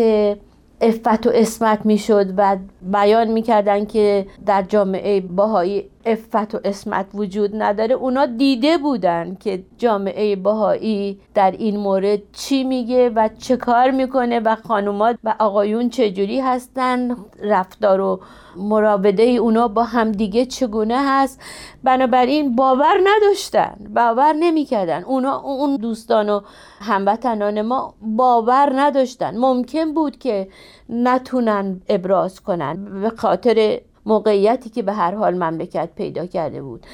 افت 0.81 1.27
و 1.27 1.29
اسمت 1.33 1.85
می‌شد 1.85 2.33
و 2.37 2.57
بیان 2.81 3.27
می‌کردن 3.27 3.85
که 3.85 4.25
در 4.45 4.61
جامعه 4.61 5.21
باهایی 5.21 5.85
افت 6.05 6.55
و 6.55 6.59
اسمت 6.63 7.05
وجود 7.13 7.51
نداره. 7.53 7.95
اونا 7.95 8.25
دیده 8.25 8.77
بودن 8.77 9.37
که 9.39 9.63
جامعه 9.77 10.35
باهایی 10.35 11.19
در 11.33 11.51
این 11.51 11.77
مورد 11.77 12.19
چی 12.31 12.63
میگه 12.63 13.09
و 13.09 13.29
چه 13.39 13.57
کار 13.57 13.91
می‌کنه 13.91 14.39
و 14.39 14.55
خانومات 14.67 15.17
و 15.23 15.35
آقایون 15.39 15.89
چجوری 15.89 16.39
هستن. 16.39 17.15
رفتار 17.43 18.01
و 18.01 18.19
مراوده 18.55 19.23
اونا 19.23 19.67
با 19.67 19.83
همدیگه 19.83 20.45
چگونه 20.45 20.97
هست؟ 20.97 21.41
بنابراین 21.83 22.55
باور 22.55 23.01
نداشتن 23.03 23.75
باور 23.95 24.33
نمی‌کردن. 24.33 25.03
اونا 25.03 25.39
اون 25.39 25.75
دوستان 25.75 26.29
و 26.29 26.41
هموطنان 26.79 27.61
ما 27.61 27.93
باور 28.01 28.71
نداشتن. 28.75 29.37
ممکن 29.37 29.93
بود 29.93 30.17
که 30.17 30.47
نتونن 30.89 31.81
ابراز 31.89 32.39
کنن. 32.39 33.01
به 33.01 33.09
خاطر 33.09 33.79
موقعیتی 34.05 34.69
که 34.69 34.81
به 34.81 34.93
هر 34.93 35.15
حال 35.15 35.33
مملکت 35.33 35.89
پیدا 35.95 36.25
کرده 36.25 36.61
بود. 36.61 36.85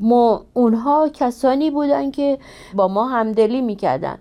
ما 0.00 0.44
اونها 0.54 1.08
کسانی 1.08 1.70
بودن 1.70 2.10
که 2.10 2.38
با 2.74 2.88
ما 2.88 3.08
همدلی 3.08 3.60
می‌کردن. 3.60 4.18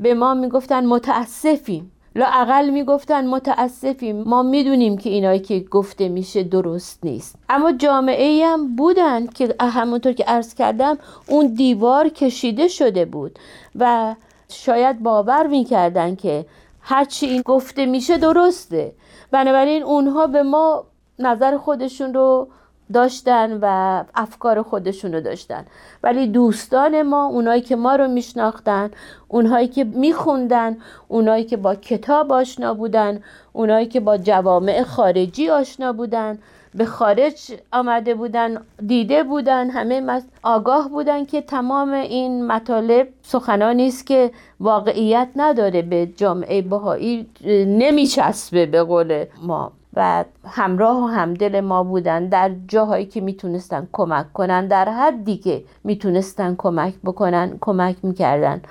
به 0.00 0.14
ما 0.14 0.34
می‌گفتن 0.34 0.86
متاسفیم. 0.86 1.92
لاقل 2.16 2.70
می‌گفتن 2.70 3.26
متاسفیم. 3.26 4.22
ما 4.22 4.42
می‌دونیم 4.42 4.98
که 4.98 5.10
اینایی 5.10 5.40
که 5.40 5.60
گفته 5.60 6.08
میشه 6.08 6.42
درست 6.42 7.04
نیست. 7.04 7.36
اما 7.48 7.72
جامعه 7.72 8.46
هم 8.46 8.76
بودن 8.76 9.26
که 9.26 9.54
همونطور 9.60 10.12
که 10.12 10.24
عرض 10.24 10.54
کردم 10.54 10.98
اون 11.28 11.46
دیوار 11.46 12.08
کشیده 12.08 12.68
شده 12.68 13.04
بود 13.04 13.38
و 13.76 14.14
شاید 14.48 15.02
باور 15.02 15.46
می‌کردن 15.46 16.14
که 16.14 16.46
هرچی 16.80 17.26
این 17.26 17.42
گفته 17.42 17.86
میشه 17.86 18.18
درسته. 18.18 18.92
بنابراین 19.30 19.82
اونها 19.82 20.26
به 20.26 20.42
ما 20.42 20.84
نظر 21.20 21.56
خودشون 21.56 22.14
رو 22.14 22.48
داشتن 22.92 23.58
و 23.62 24.04
افکار 24.14 24.62
خودشون 24.62 25.12
رو 25.12 25.20
داشتن. 25.20 25.64
ولی 26.02 26.26
دوستان 26.26 27.02
ما 27.02 27.26
اونایی 27.26 27.60
که 27.62 27.76
ما 27.76 27.96
رو 27.96 28.08
میشناختن 28.08 28.90
اونهایی 29.28 29.68
که 29.68 29.84
میخوندن 29.84 30.76
اونایی 31.08 31.44
که 31.44 31.56
با 31.56 31.74
کتاب 31.74 32.32
آشنا 32.32 32.74
بودن 32.74 33.22
اونایی 33.52 33.86
که 33.86 34.00
با 34.00 34.16
جوامع 34.16 34.82
خارجی 34.82 35.50
آشنا 35.50 35.92
بودن 35.92 36.38
به 36.74 36.84
خارج 36.84 37.52
آمده 37.72 38.14
بودن 38.14 38.62
دیده 38.86 39.22
بودن 39.22 39.70
همه 39.70 40.22
آگاه 40.42 40.88
بودن 40.88 41.24
که 41.24 41.40
تمام 41.40 41.92
این 41.92 42.46
مطالب 42.46 43.08
سخنانی 43.22 43.88
است 43.88 44.06
که 44.06 44.30
واقعیت 44.60 45.28
نداره 45.36 45.82
به 45.82 46.08
جامعه 46.16 46.62
بهایی 46.62 47.26
نمیچسبه 47.66 48.66
به 48.66 48.82
قول 48.82 49.24
ما. 49.42 49.72
و 49.94 50.24
همراه 50.44 51.04
و 51.04 51.06
همدل 51.06 51.60
ما 51.60 51.82
بودن. 51.84 52.28
در 52.28 52.50
جاهایی 52.68 53.06
که 53.06 53.20
می‌تونستن 53.20 53.88
کمک 53.92 54.32
کنن 54.32 54.68
در 54.68 54.88
حدی 54.88 55.36
که 55.36 55.64
می‌تونستن 55.84 56.54
کمک 56.58 56.94
بکنن 57.04 57.58
کمک 57.60 57.96
می‌کردن. 58.02 58.62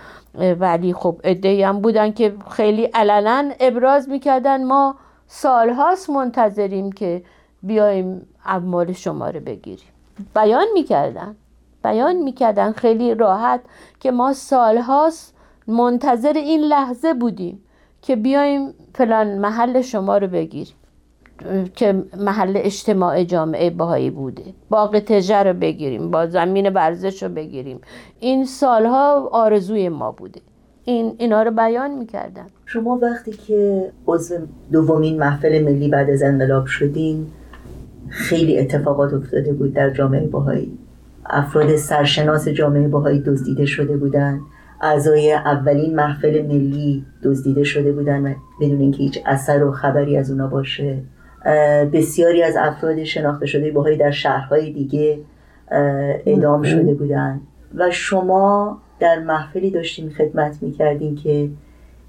ولی 0.60 0.94
خب 0.94 1.22
ادهی 1.24 1.64
هم 1.64 1.82
بودن 1.82 2.12
که 2.12 2.34
خیلی 2.52 2.84
علنا 2.84 3.52
ابراز 3.60 4.10
می‌کردن. 4.10 4.64
ما 4.64 4.96
سالهاست 5.28 6.10
منتظریم 6.10 6.92
که 6.92 7.24
بیایم 7.64 8.28
اموال 8.46 8.94
شما 8.94 9.30
رو 9.30 9.40
بگیریم. 9.40 9.90
بیان 10.36 10.66
می‌کردن. 10.74 11.36
بیان 11.84 12.16
می‌کردن. 12.16 12.72
خیلی 12.72 13.16
راحت 13.16 13.62
که 14.00 14.12
ما 14.12 14.34
سالهاست 14.34 15.36
منتظر 15.68 16.34
این 16.34 16.62
لحظه 16.62 17.14
بودیم 17.14 17.64
که 18.02 18.16
بیایم 18.16 18.74
فلان 18.96 19.38
محل 19.38 19.82
شما 19.82 20.18
رو 20.18 20.28
بگیریم. 20.28 20.76
که 21.76 22.04
محل 22.18 22.54
اجتماع 22.56 23.24
جامعه 23.24 23.70
باهایی 23.70 24.10
بوده. 24.10 24.44
باغ 24.70 25.00
تجه 25.00 25.44
رو 25.44 25.54
بگیریم 25.54 26.12
با 26.12 26.28
زمین 26.28 26.70
ورزش 26.70 27.24
رو 27.24 27.30
بگیریم. 27.30 27.80
این 28.20 28.46
سالها 28.46 29.30
آرزوی 29.32 29.90
ما 29.90 30.12
بوده. 30.12 30.42
این 30.86 31.16
اینا 31.18 31.44
رو 31.44 31.52
بیان 31.52 31.92
می‌کردن. 31.92 32.46
شما 32.66 33.00
وقتی 33.02 33.32
که 33.32 33.92
عضو 34.08 34.36
دومین 34.72 35.20
محفل 35.20 35.64
ملی 35.64 35.90
بعد 35.90 36.10
از 36.10 36.24
انقلاب 36.24 36.66
شدین 36.66 37.28
خیلی 38.10 38.60
اتفاقات 38.60 39.14
افتاده 39.14 39.54
بود 39.54 39.74
در 39.74 39.90
جامعه 39.90 40.28
باهایی. 40.28 40.78
افراد 41.26 41.76
سرشناس 41.76 42.48
جامعه 42.48 42.88
باهایی 42.88 43.20
دزدیده 43.20 43.66
شده 43.66 43.98
بودند 43.98 44.42
اعضای 44.82 45.34
اولین 45.34 45.96
محفل 45.96 46.42
ملی 46.48 47.06
دزدیده 47.24 47.64
شده 47.64 47.92
بودن 47.92 48.36
بدون 48.62 48.80
اینکه 48.80 48.98
هیچ 48.98 49.20
اثر 49.26 49.64
و 49.64 49.72
خبری 49.72 50.18
از 50.18 50.32
اونا 50.32 50.48
باشه. 50.48 50.98
بسیاری 51.94 52.44
از 52.44 52.56
افراد 52.58 53.04
شناخته 53.04 53.46
شده 53.46 53.72
باهایی 53.72 53.98
در 53.98 54.12
شهرهای 54.12 54.72
دیگه 54.72 55.20
اعدام 56.26 56.64
شده 56.64 56.94
بودن. 56.94 57.42
و 57.76 57.92
شما 57.92 58.78
در 59.00 59.20
محفلی 59.20 59.72
داشتین 59.72 60.10
خدمت 60.10 60.58
می‌کردین 60.62 61.16
که 61.16 61.50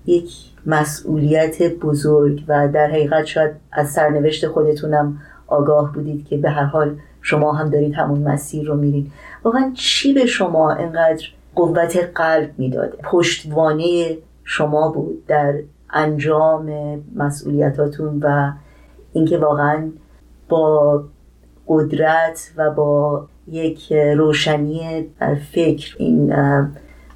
یک 0.06 0.32
مسئولیت 0.66 1.62
بزرگ 1.62 2.44
و 2.48 2.68
در 2.68 2.86
حقیقت 2.86 3.24
شاید 3.24 3.50
از 3.72 3.90
سرنوشت 3.90 4.46
خودتونم 4.46 5.18
آگاه 5.46 5.92
بودید 5.92 6.28
که 6.28 6.36
به 6.36 6.50
هر 6.50 6.64
حال 6.64 6.96
شما 7.22 7.52
هم 7.52 7.70
دارید 7.70 7.94
همون 7.94 8.22
مسیر 8.22 8.66
رو 8.66 8.76
میرید 8.76 9.12
واقعا 9.44 9.72
چی 9.74 10.12
به 10.12 10.26
شما 10.26 10.72
انقدر 10.72 11.24
قوت 11.54 12.10
قلب 12.14 12.50
می‌داد 12.58 12.98
پشتوانه 13.02 14.16
شما 14.44 14.88
بود 14.88 15.26
در 15.26 15.54
انجام 15.90 16.70
مسئولیتاتون 17.16 18.20
و 18.22 18.52
اینکه 19.12 19.38
واقعا 19.38 19.90
با 20.48 21.04
قدرت 21.68 22.50
و 22.56 22.70
با 22.70 23.26
یک 23.48 23.92
روشنی 23.92 25.06
فکر 25.52 25.96
این 25.98 26.34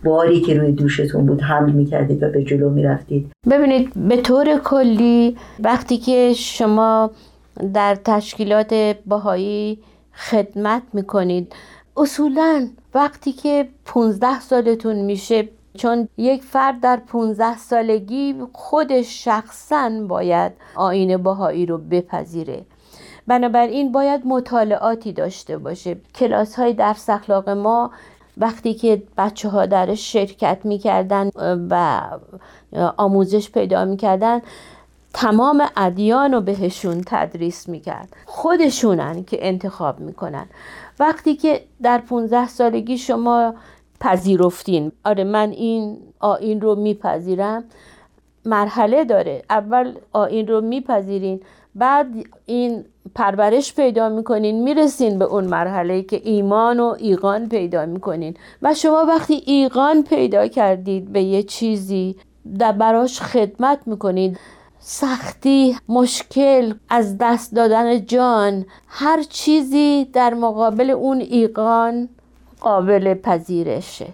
باری 0.04 0.40
که 0.40 0.54
روی 0.54 0.72
دوشتون 0.72 1.26
بود 1.26 1.42
حمل 1.42 1.72
می‌کردید 1.72 2.22
و 2.22 2.28
به 2.28 2.44
جلو 2.44 2.70
می‌رفتید. 2.70 3.30
ببینید 3.50 4.08
به 4.08 4.16
طور 4.16 4.58
کلی 4.64 5.36
وقتی 5.60 5.96
که 5.96 6.32
شما 6.36 7.10
در 7.74 7.94
تشکیلات 7.94 8.96
باهایی 9.06 9.78
خدمت 10.14 10.82
می‌کنید 10.92 11.52
اصولا 11.96 12.68
وقتی 12.94 13.32
که 13.32 13.68
15 13.84 14.40
سالتون 14.40 14.96
میشه 14.96 15.48
چون 15.78 16.08
یک 16.16 16.42
فرد 16.42 16.80
در 16.80 16.96
15 16.96 17.56
سالگی 17.56 18.34
خودش 18.52 19.24
شخصا 19.24 19.90
باید 20.08 20.52
آین 20.74 21.16
باهایی 21.16 21.66
رو 21.66 21.78
بپذیره. 21.78 22.64
بنابراین 23.26 23.92
باید 23.92 24.26
مطالعاتی 24.26 25.12
داشته 25.12 25.58
باشه. 25.58 25.96
کلاس 26.14 26.54
های 26.54 26.72
درس 26.72 27.10
اخلاق 27.10 27.48
ما 27.48 27.90
وقتی 28.36 28.74
که 28.74 29.02
بچه 29.18 29.48
ها 29.48 29.66
درش 29.66 30.12
شرکت 30.12 30.58
می‌کردن 30.64 31.30
و 31.70 32.00
آموزش 32.96 33.50
پیدا 33.50 33.84
می‌کردن 33.84 34.40
تمام 35.14 35.68
ادیان 35.76 36.34
رو 36.34 36.40
بهشون 36.40 37.02
تدریس 37.06 37.68
می‌کرد. 37.68 38.08
خودشونن 38.26 39.24
که 39.24 39.48
انتخاب 39.48 40.00
می‌کنن. 40.00 40.46
وقتی 40.98 41.36
که 41.36 41.64
در 41.82 41.98
15 41.98 42.48
سالگی 42.48 42.98
شما 42.98 43.54
پذیرفتین. 44.04 44.92
آره 45.04 45.24
من 45.24 45.50
این 45.50 45.98
آین 46.20 46.60
رو 46.60 46.74
میپذیرم. 46.74 47.64
مرحله 48.44 49.04
داره. 49.04 49.42
اول 49.50 49.92
آین 50.12 50.48
رو 50.48 50.60
میپذیرین 50.60 51.40
بعد 51.74 52.06
این 52.46 52.84
پرورش 53.14 53.74
پیدا 53.74 54.08
می‌کنین 54.08 54.62
می‌رسین 54.62 55.18
به 55.18 55.24
اون 55.24 55.44
مرحله 55.44 56.02
که 56.02 56.20
ایمان 56.24 56.80
و 56.80 56.94
ایقان 56.98 57.48
پیدا 57.48 57.86
می‌کنین. 57.86 58.34
و 58.62 58.74
شما 58.74 59.04
وقتی 59.08 59.42
ایقان 59.46 60.02
پیدا 60.02 60.46
کردید 60.46 61.12
به 61.12 61.22
یه 61.22 61.42
چیزی 61.42 62.16
در 62.58 62.72
براش 62.72 63.20
خدمت 63.20 63.78
می‌کنید 63.86 64.38
سختی 64.78 65.76
مشکل 65.88 66.74
از 66.88 67.18
دست 67.20 67.54
دادن 67.54 68.06
جان 68.06 68.64
هر 68.86 69.22
چیزی 69.22 70.08
در 70.12 70.34
مقابل 70.34 70.90
اون 70.90 71.20
ایقان 71.20 72.08
قابل 72.64 73.14
پذیرشه. 73.14 74.06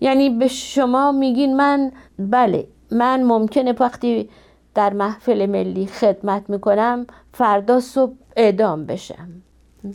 یعنی 0.00 0.30
به 0.30 0.48
شما 0.48 1.12
میگین 1.12 1.56
من 1.56 1.92
بله 2.18 2.66
من 2.90 3.22
ممکنه 3.22 3.72
وقتی 3.80 4.28
در 4.74 4.92
محفل 4.92 5.46
ملی 5.46 5.86
خدمت 5.86 6.50
می‌کنم 6.50 7.06
فردا 7.32 7.80
صبح 7.80 8.12
اعدام 8.36 8.86
بشم. 8.86 9.28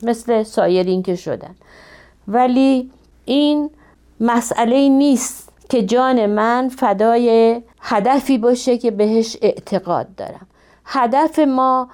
مثل 0.04 0.44
سایرین 0.44 1.04
که 1.04 1.16
شدن. 1.16 1.56
ولی 2.28 2.92
این 3.26 3.70
مسئله 4.20 4.90
نیست 4.90 5.50
که 5.70 5.84
جان 5.86 6.26
من 6.26 6.70
فدای 6.70 7.62
هدفی 7.82 8.38
باشه 8.38 8.78
که 8.78 8.92
بهش 8.92 9.38
اعتقاد 9.42 10.16
دارم. 10.16 10.48
هدف 10.86 11.40
ما 11.40 11.90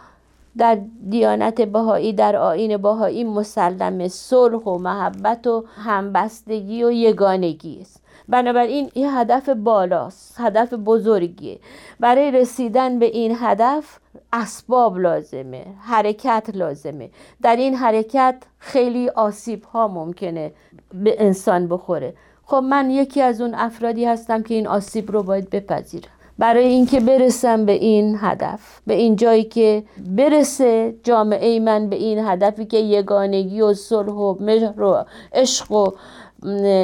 در 0.60 0.78
دیانت 1.10 1.62
بهایی 1.62 2.14
در 2.14 2.36
آین 2.36 2.78
بهایی 2.78 3.24
مسلم 3.24 4.08
صلح 4.08 4.64
و 4.64 4.78
محبت 4.78 5.48
و 5.48 5.66
همبستگی 5.76 6.84
و 6.84 6.92
یگانگی 6.92 7.82
است. 7.82 8.02
بنابراین 8.28 8.90
این 8.94 9.10
هدف 9.10 9.50
بالاست 9.50 10.36
هدف 10.40 10.74
بزرگیه. 10.74 11.60
برای 12.00 12.32
رسیدن 12.32 13.00
به 13.00 13.06
این 13.06 13.38
هدف 13.40 14.00
اسباب 14.34 14.98
لازمه 14.98 15.66
حرکت 15.82 16.50
لازمه. 16.54 17.10
در 17.42 17.56
این 17.56 17.76
حرکت 17.76 18.36
خیلی 18.60 19.10
آسیب 19.10 19.64
ها 19.64 19.88
ممکنه 19.88 20.52
به 20.94 21.16
انسان 21.20 21.68
بخوره. 21.68 22.14
خب 22.46 22.64
من 22.70 22.90
یکی 22.92 23.22
از 23.22 23.42
اون 23.42 23.56
افرادی 23.56 24.06
هستم 24.06 24.44
که 24.44 24.54
این 24.54 24.68
آسیب 24.68 25.12
رو 25.12 25.24
باید 25.24 25.50
بپذیرم. 25.50 26.19
برای 26.40 26.68
اینکه 26.68 27.00
برسم 27.00 27.66
به 27.66 27.72
این 27.72 28.18
هدف 28.22 28.82
به 28.88 28.94
این 28.94 29.16
جایی 29.16 29.44
که 29.44 29.84
برسه 30.18 30.96
جامعه 31.04 31.60
من 31.60 31.90
به 31.90 31.96
این 31.96 32.20
هدفی 32.20 32.66
که 32.66 32.78
یگانگی 32.78 33.62
و 33.62 33.74
صلح 33.74 34.12
و 34.12 34.36
مهر 34.40 34.82
و 34.82 35.06
عشق 35.34 35.72
و 35.72 35.92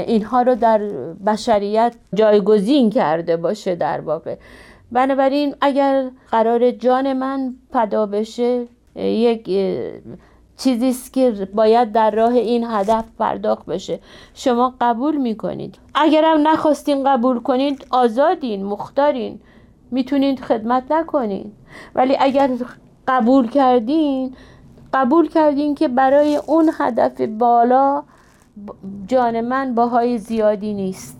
اینها 0.07 0.41
رو 0.41 0.55
در 0.55 0.77
بشریت 1.25 1.95
جایگزین 2.13 2.89
کرده 2.89 3.37
باشه 3.37 3.75
در 3.75 4.01
واقع. 4.01 4.35
بنابراین 4.91 5.55
اگر 5.61 6.09
قرار 6.31 6.71
جان 6.71 7.13
من 7.13 7.55
فدا 7.71 8.05
بشه 8.05 8.65
یک 8.95 9.49
چیزی 10.57 10.89
است 10.89 11.13
که 11.13 11.47
باید 11.55 11.91
در 11.91 12.11
راه 12.11 12.33
این 12.33 12.63
هدف 12.69 13.03
پرداخت 13.19 13.65
بشه. 13.65 13.99
شما 14.33 14.73
قبول 14.81 15.15
می‌کنید. 15.17 15.77
اگرم 15.95 16.47
نخواستین 16.47 17.03
قبول 17.03 17.39
کنید 17.39 17.87
آزادین 17.89 18.65
مختارین. 18.65 19.39
می‌تونید 19.91 20.39
خدمت 20.39 20.91
نکنید 20.91 21.53
ولی 21.95 22.17
اگر 22.19 22.49
قبول 23.07 23.49
کردین 23.49 24.35
قبول 24.93 25.27
کردین 25.27 25.75
که 25.75 25.87
برای 25.87 26.35
اون 26.35 26.71
هدف 26.79 27.21
بالا 27.21 28.03
جان 29.07 29.41
من 29.41 29.75
باهای 29.75 30.17
زیادی 30.17 30.73
نیست. 30.73 31.17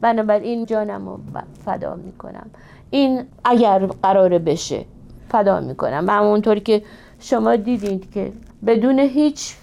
بنابراین 0.00 0.66
جانم 0.66 1.08
رو 1.08 1.18
فدا 1.64 1.94
می‌کنم. 1.94 2.50
این 2.90 3.24
اگر 3.44 3.86
قرار 4.02 4.38
بشه 4.38 4.84
فدا 5.28 5.60
می‌کنم. 5.60 6.04
و 6.08 6.10
همونطور 6.10 6.58
که 6.58 6.82
شما 7.20 7.56
دیدید 7.56 8.12
که 8.12 8.32
بدون 8.66 8.98
هیچ 8.98 9.54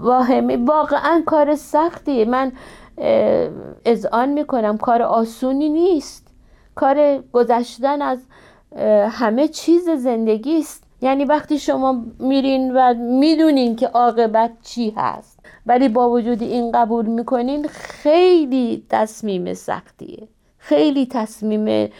واهمی. 0.00 0.56
واقعا 0.56 1.22
کار 1.26 1.54
سختیه. 1.54 2.24
من 2.24 2.52
اذعان 3.84 4.28
می‌کنم. 4.28 4.78
کار 4.78 5.02
آسونی 5.02 5.68
نیست. 5.68 6.26
کار 6.74 7.22
گذشتن 7.32 8.02
از 8.02 8.18
همه 9.10 9.48
چیز 9.48 9.90
زندگی 9.90 10.58
است. 10.58 10.84
یعنی 11.00 11.24
وقتی 11.24 11.58
شما 11.58 12.04
میرین 12.18 12.72
و 12.76 12.94
می‌دونین 12.94 13.76
که 13.76 13.86
عاقبت 13.86 14.50
چی 14.62 14.94
هست 14.96 15.38
ولی 15.66 15.88
با 15.88 16.10
وجود 16.10 16.42
این 16.42 16.72
قبول 16.72 17.06
می‌کنین 17.06 17.68
خیلی 17.68 18.86
تصمیم 18.90 19.54
سختیه. 19.54 20.28
خیلی 20.58 21.06
تصمیم 21.06 21.90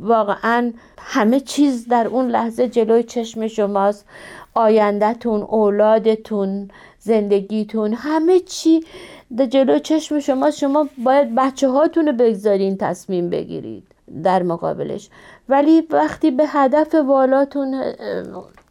واقعا 0.00 0.72
همه 0.98 1.40
چیز 1.40 1.88
در 1.88 2.06
اون 2.06 2.28
لحظه 2.28 2.68
جلوی 2.68 3.02
چشم 3.02 3.46
شماست. 3.46 4.06
آیندهتون 4.54 5.42
اولادتون 5.42 6.70
زندگیتون 6.98 7.92
همه 7.92 8.40
چی 8.40 8.84
در 9.36 9.46
جلوی 9.46 9.80
چشم 9.80 10.20
شما 10.20 10.50
شما 10.50 10.88
باید 11.04 11.34
بچه 11.34 11.68
هاتون 11.68 12.06
رو 12.06 12.12
بگذارین 12.12 12.76
تصمیم 12.76 13.30
بگیرید 13.30 13.82
در 14.24 14.42
مقابلش. 14.42 15.08
ولی 15.48 15.86
وقتی 15.90 16.30
به 16.30 16.44
هدف 16.46 16.94
والاتون 16.94 17.82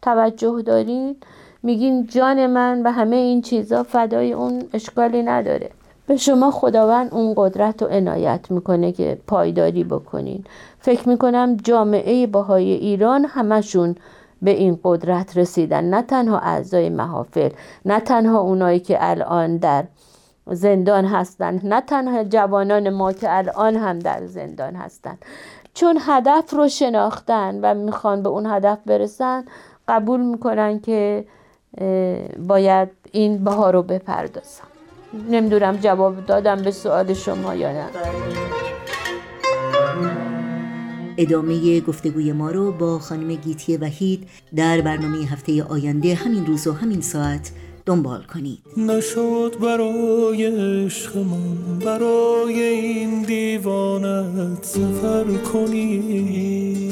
توجه 0.01 0.61
دارین 0.61 1.15
میگین 1.63 2.07
جان 2.07 2.47
من 2.47 2.81
و 2.83 2.91
همه 2.91 3.15
این 3.15 3.41
چیزا 3.41 3.83
فدای 3.83 4.33
اون 4.33 4.63
اشکالی 4.73 5.23
نداره. 5.23 5.69
به 6.07 6.17
شما 6.17 6.51
خداوند 6.51 7.13
اون 7.13 7.33
قدرت 7.37 7.81
و 7.81 7.85
عنایت 7.85 8.51
می‌کنه 8.51 8.91
که 8.91 9.17
پایداری 9.27 9.83
بکنین. 9.83 10.43
فکر 10.79 11.09
می‌کنم 11.09 11.57
جامعه 11.63 12.27
باهای 12.27 12.71
ایران 12.71 13.25
همشون 13.25 13.95
به 14.43 14.51
این 14.51 14.79
قدرت 14.83 15.37
رسیدن. 15.37 15.83
نه 15.83 16.01
تنها 16.01 16.39
اعضای 16.39 16.89
محافل 16.89 17.49
نه 17.85 17.99
تنها 17.99 18.39
اونایی 18.39 18.79
که 18.79 18.97
الان 18.99 19.57
در 19.57 19.83
زندان 20.47 21.05
هستند 21.05 21.61
نه 21.63 21.81
تنها 21.81 22.23
جوانان 22.23 22.89
ما 22.89 23.13
که 23.13 23.37
الان 23.37 23.75
هم 23.75 23.99
در 23.99 24.25
زندان 24.25 24.75
هستند. 24.75 25.25
چون 25.73 25.97
هدف 26.01 26.53
رو 26.53 26.67
شناختن 26.67 27.59
و 27.61 27.73
می‌خوان 27.73 28.23
به 28.23 28.29
اون 28.29 28.45
هدف 28.45 28.77
برسن 28.85 29.45
قبول 29.87 30.21
می‌کنن 30.21 30.79
که 30.79 31.25
باید 32.47 32.89
این 33.11 33.43
بها 33.43 33.69
رو 33.71 33.83
بپردازم 33.83 34.67
نمی‌دونم 35.29 35.77
جواب 35.77 36.25
دادم 36.25 36.55
به 36.55 36.71
سوال 36.71 37.13
شما 37.13 37.55
یا 37.55 37.71
نه. 37.71 37.85
ادامه 41.17 41.79
گفتگوی 41.81 42.31
ما 42.31 42.51
رو 42.51 42.71
با 42.71 42.99
خانم 42.99 43.35
گیتی 43.35 43.77
وحید 43.77 44.27
در 44.55 44.81
برنامه 44.81 45.17
هفته 45.17 45.63
آینده 45.63 46.15
همین 46.15 46.45
روز 46.45 46.67
و 46.67 46.73
همین 46.73 47.01
ساعت 47.01 47.51
دنبال 47.85 48.23
کنید. 48.23 48.59
نشد 48.77 49.55
برای 49.61 50.45
عشقمون 50.85 51.79
برای 51.85 52.63
این 52.63 53.21
دیوانت 53.21 54.63
سفر 54.63 55.23
کنی 55.53 56.89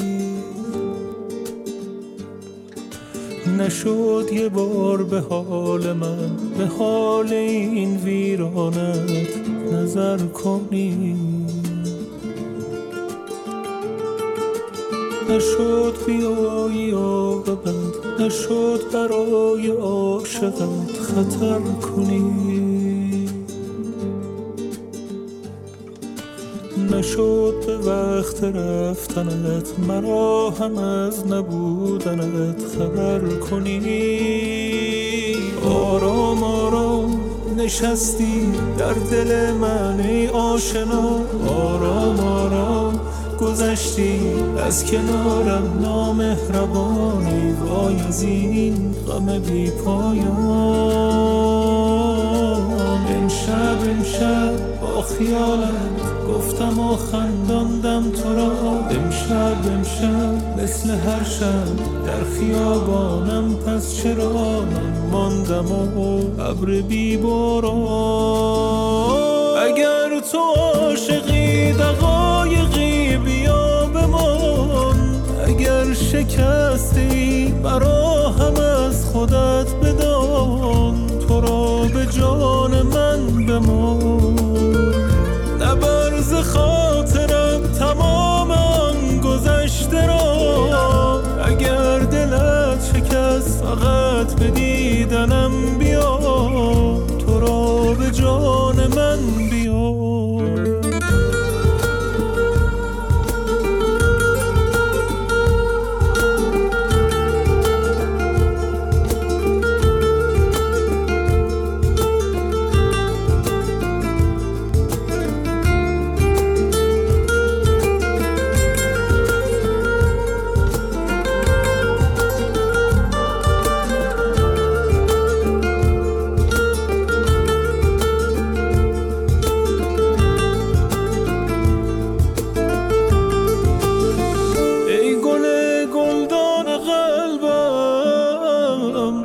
نشد 3.58 4.28
یه 4.32 4.48
بار 4.48 5.02
به 5.02 5.20
حال 5.20 5.92
من 5.92 6.36
به 6.58 6.66
حال 6.66 7.32
این 7.32 7.96
ویرانت 7.96 9.28
نظر 9.72 10.18
کنی 10.18 11.16
نشد 15.30 15.94
بیایی 16.06 16.94
آقابت 16.94 18.20
نشد 18.20 18.80
برای 18.92 19.70
عاشقت 19.70 20.98
خطر 21.02 21.60
کنی. 21.80 22.52
نشد 26.92 27.54
به 27.66 27.78
وقت 27.78 28.44
رفتنت 28.44 29.78
مرا 29.88 30.50
هم 30.50 30.78
از 30.78 31.26
نبودنت 31.26 32.62
خبر 32.78 33.20
کنی. 33.50 33.80
آرام 35.64 36.42
آرام 36.42 37.20
نشستی 37.56 38.52
در 38.78 38.92
دل 38.92 39.52
من 39.52 40.00
ای 40.00 40.28
آشنا. 40.28 41.20
آرام 41.48 42.20
آرام 42.20 43.11
گذشتی 43.42 44.20
از 44.66 44.84
کنارم 44.86 45.78
نامهربانی 45.80 47.52
وای 47.52 48.00
از 48.00 48.22
این 48.22 48.94
غم 49.08 49.38
بی 49.38 49.70
پایان. 49.70 51.02
امشب 53.08 53.78
امشب 53.90 54.80
با 54.80 55.02
خیالت 55.02 56.26
گفتم 56.28 56.78
و 56.78 56.96
خنداندم 56.96 58.10
تو 58.10 58.34
را. 58.34 58.52
امشب 58.90 59.56
امشب 59.72 60.62
مثل 60.62 60.90
هر 60.90 61.24
شب 61.24 61.76
در 62.06 62.24
خیابانم 62.38 63.54
پس 63.54 63.96
چرا 64.02 64.32
من 64.60 65.10
ماندم 65.12 65.72
و 65.72 66.40
ابر 66.40 66.80
بی 66.80 67.16
اگر 69.56 70.20
تو 70.32 70.38
عاشقی 70.38 71.72
دقایقی 71.72 72.11
شکستی 76.22 77.54
برا 77.62 78.28
هم 78.30 78.54
از 78.56 79.04
خودت 79.04 79.74
بدان. 79.82 80.01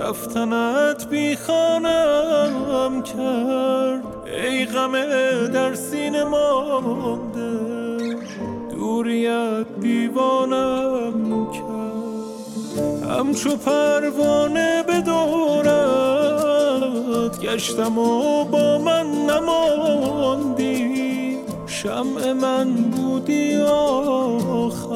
رفتنت 0.07 1.07
بی 1.09 1.35
خانم 1.35 3.03
کرد. 3.03 4.03
ای 4.43 4.65
غم 4.65 4.91
در 5.47 5.75
سینه 5.75 6.23
مانده. 6.23 7.59
دوریت 8.71 9.65
دیوانم 9.81 11.47
کرد. 11.51 11.67
همچو 13.11 13.57
پروانه 13.57 14.83
به 14.83 15.01
دورت 15.01 15.67
گشتم 17.39 17.97
و 17.97 18.43
با 18.43 18.77
من 18.77 19.07
نماندی. 19.11 20.87
شمع 21.67 22.33
من 22.33 22.73
بودی 22.73 23.57
آخر. 23.61 24.87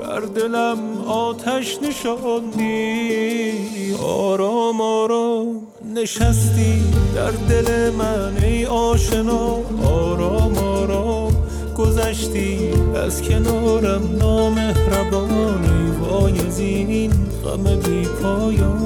بر 0.00 0.20
دلم 0.20 0.78
آتش 1.08 1.78
نشاندی. 1.82 3.67
آرام 4.02 4.80
آرام. 4.80 5.46
نشستی 5.94 6.82
در 7.14 7.30
دل 7.30 7.90
من 7.90 8.36
ای 8.42 8.66
آشنا. 8.66 9.58
آرام 9.84 10.58
آرام. 10.58 11.32
گذشتی 11.76 12.70
از 13.04 13.22
کنارم 13.22 14.02
نامهربانی 14.18 15.90
وای 16.00 16.46
از 16.46 16.58
این 16.58 17.12
غم 17.44 17.64
بی 17.64 18.08
پایان. 18.22 18.82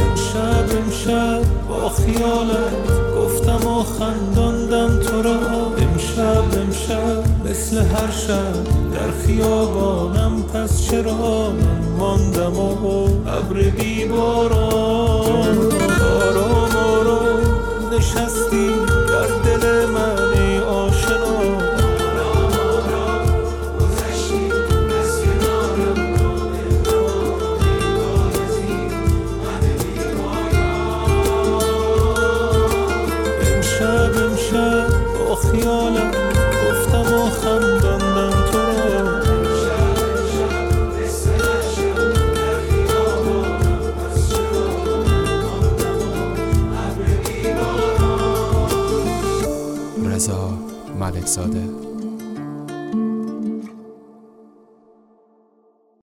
امشب 0.00 0.64
امشب 0.78 1.42
با 1.68 1.88
خیالت 1.88 2.86
گفتم 3.16 3.66
و 3.68 3.82
خنداندم 3.82 5.00
تو 5.02 5.22
را. 5.22 5.38
امشب 5.78 6.44
امشب 6.58 7.27
مثل 7.50 7.76
هر 7.76 8.10
شب 8.10 8.64
در 8.94 9.10
خیابانم 9.26 10.42
پس 10.42 10.82
چرا 10.82 11.50
من 11.50 11.88
ماندم 11.98 12.56
و 12.56 13.08
ابر 13.26 13.62
بیباران؟ 13.62 15.58
آرام 16.02 16.76
آرام 16.76 17.40
نشستی 17.92 18.87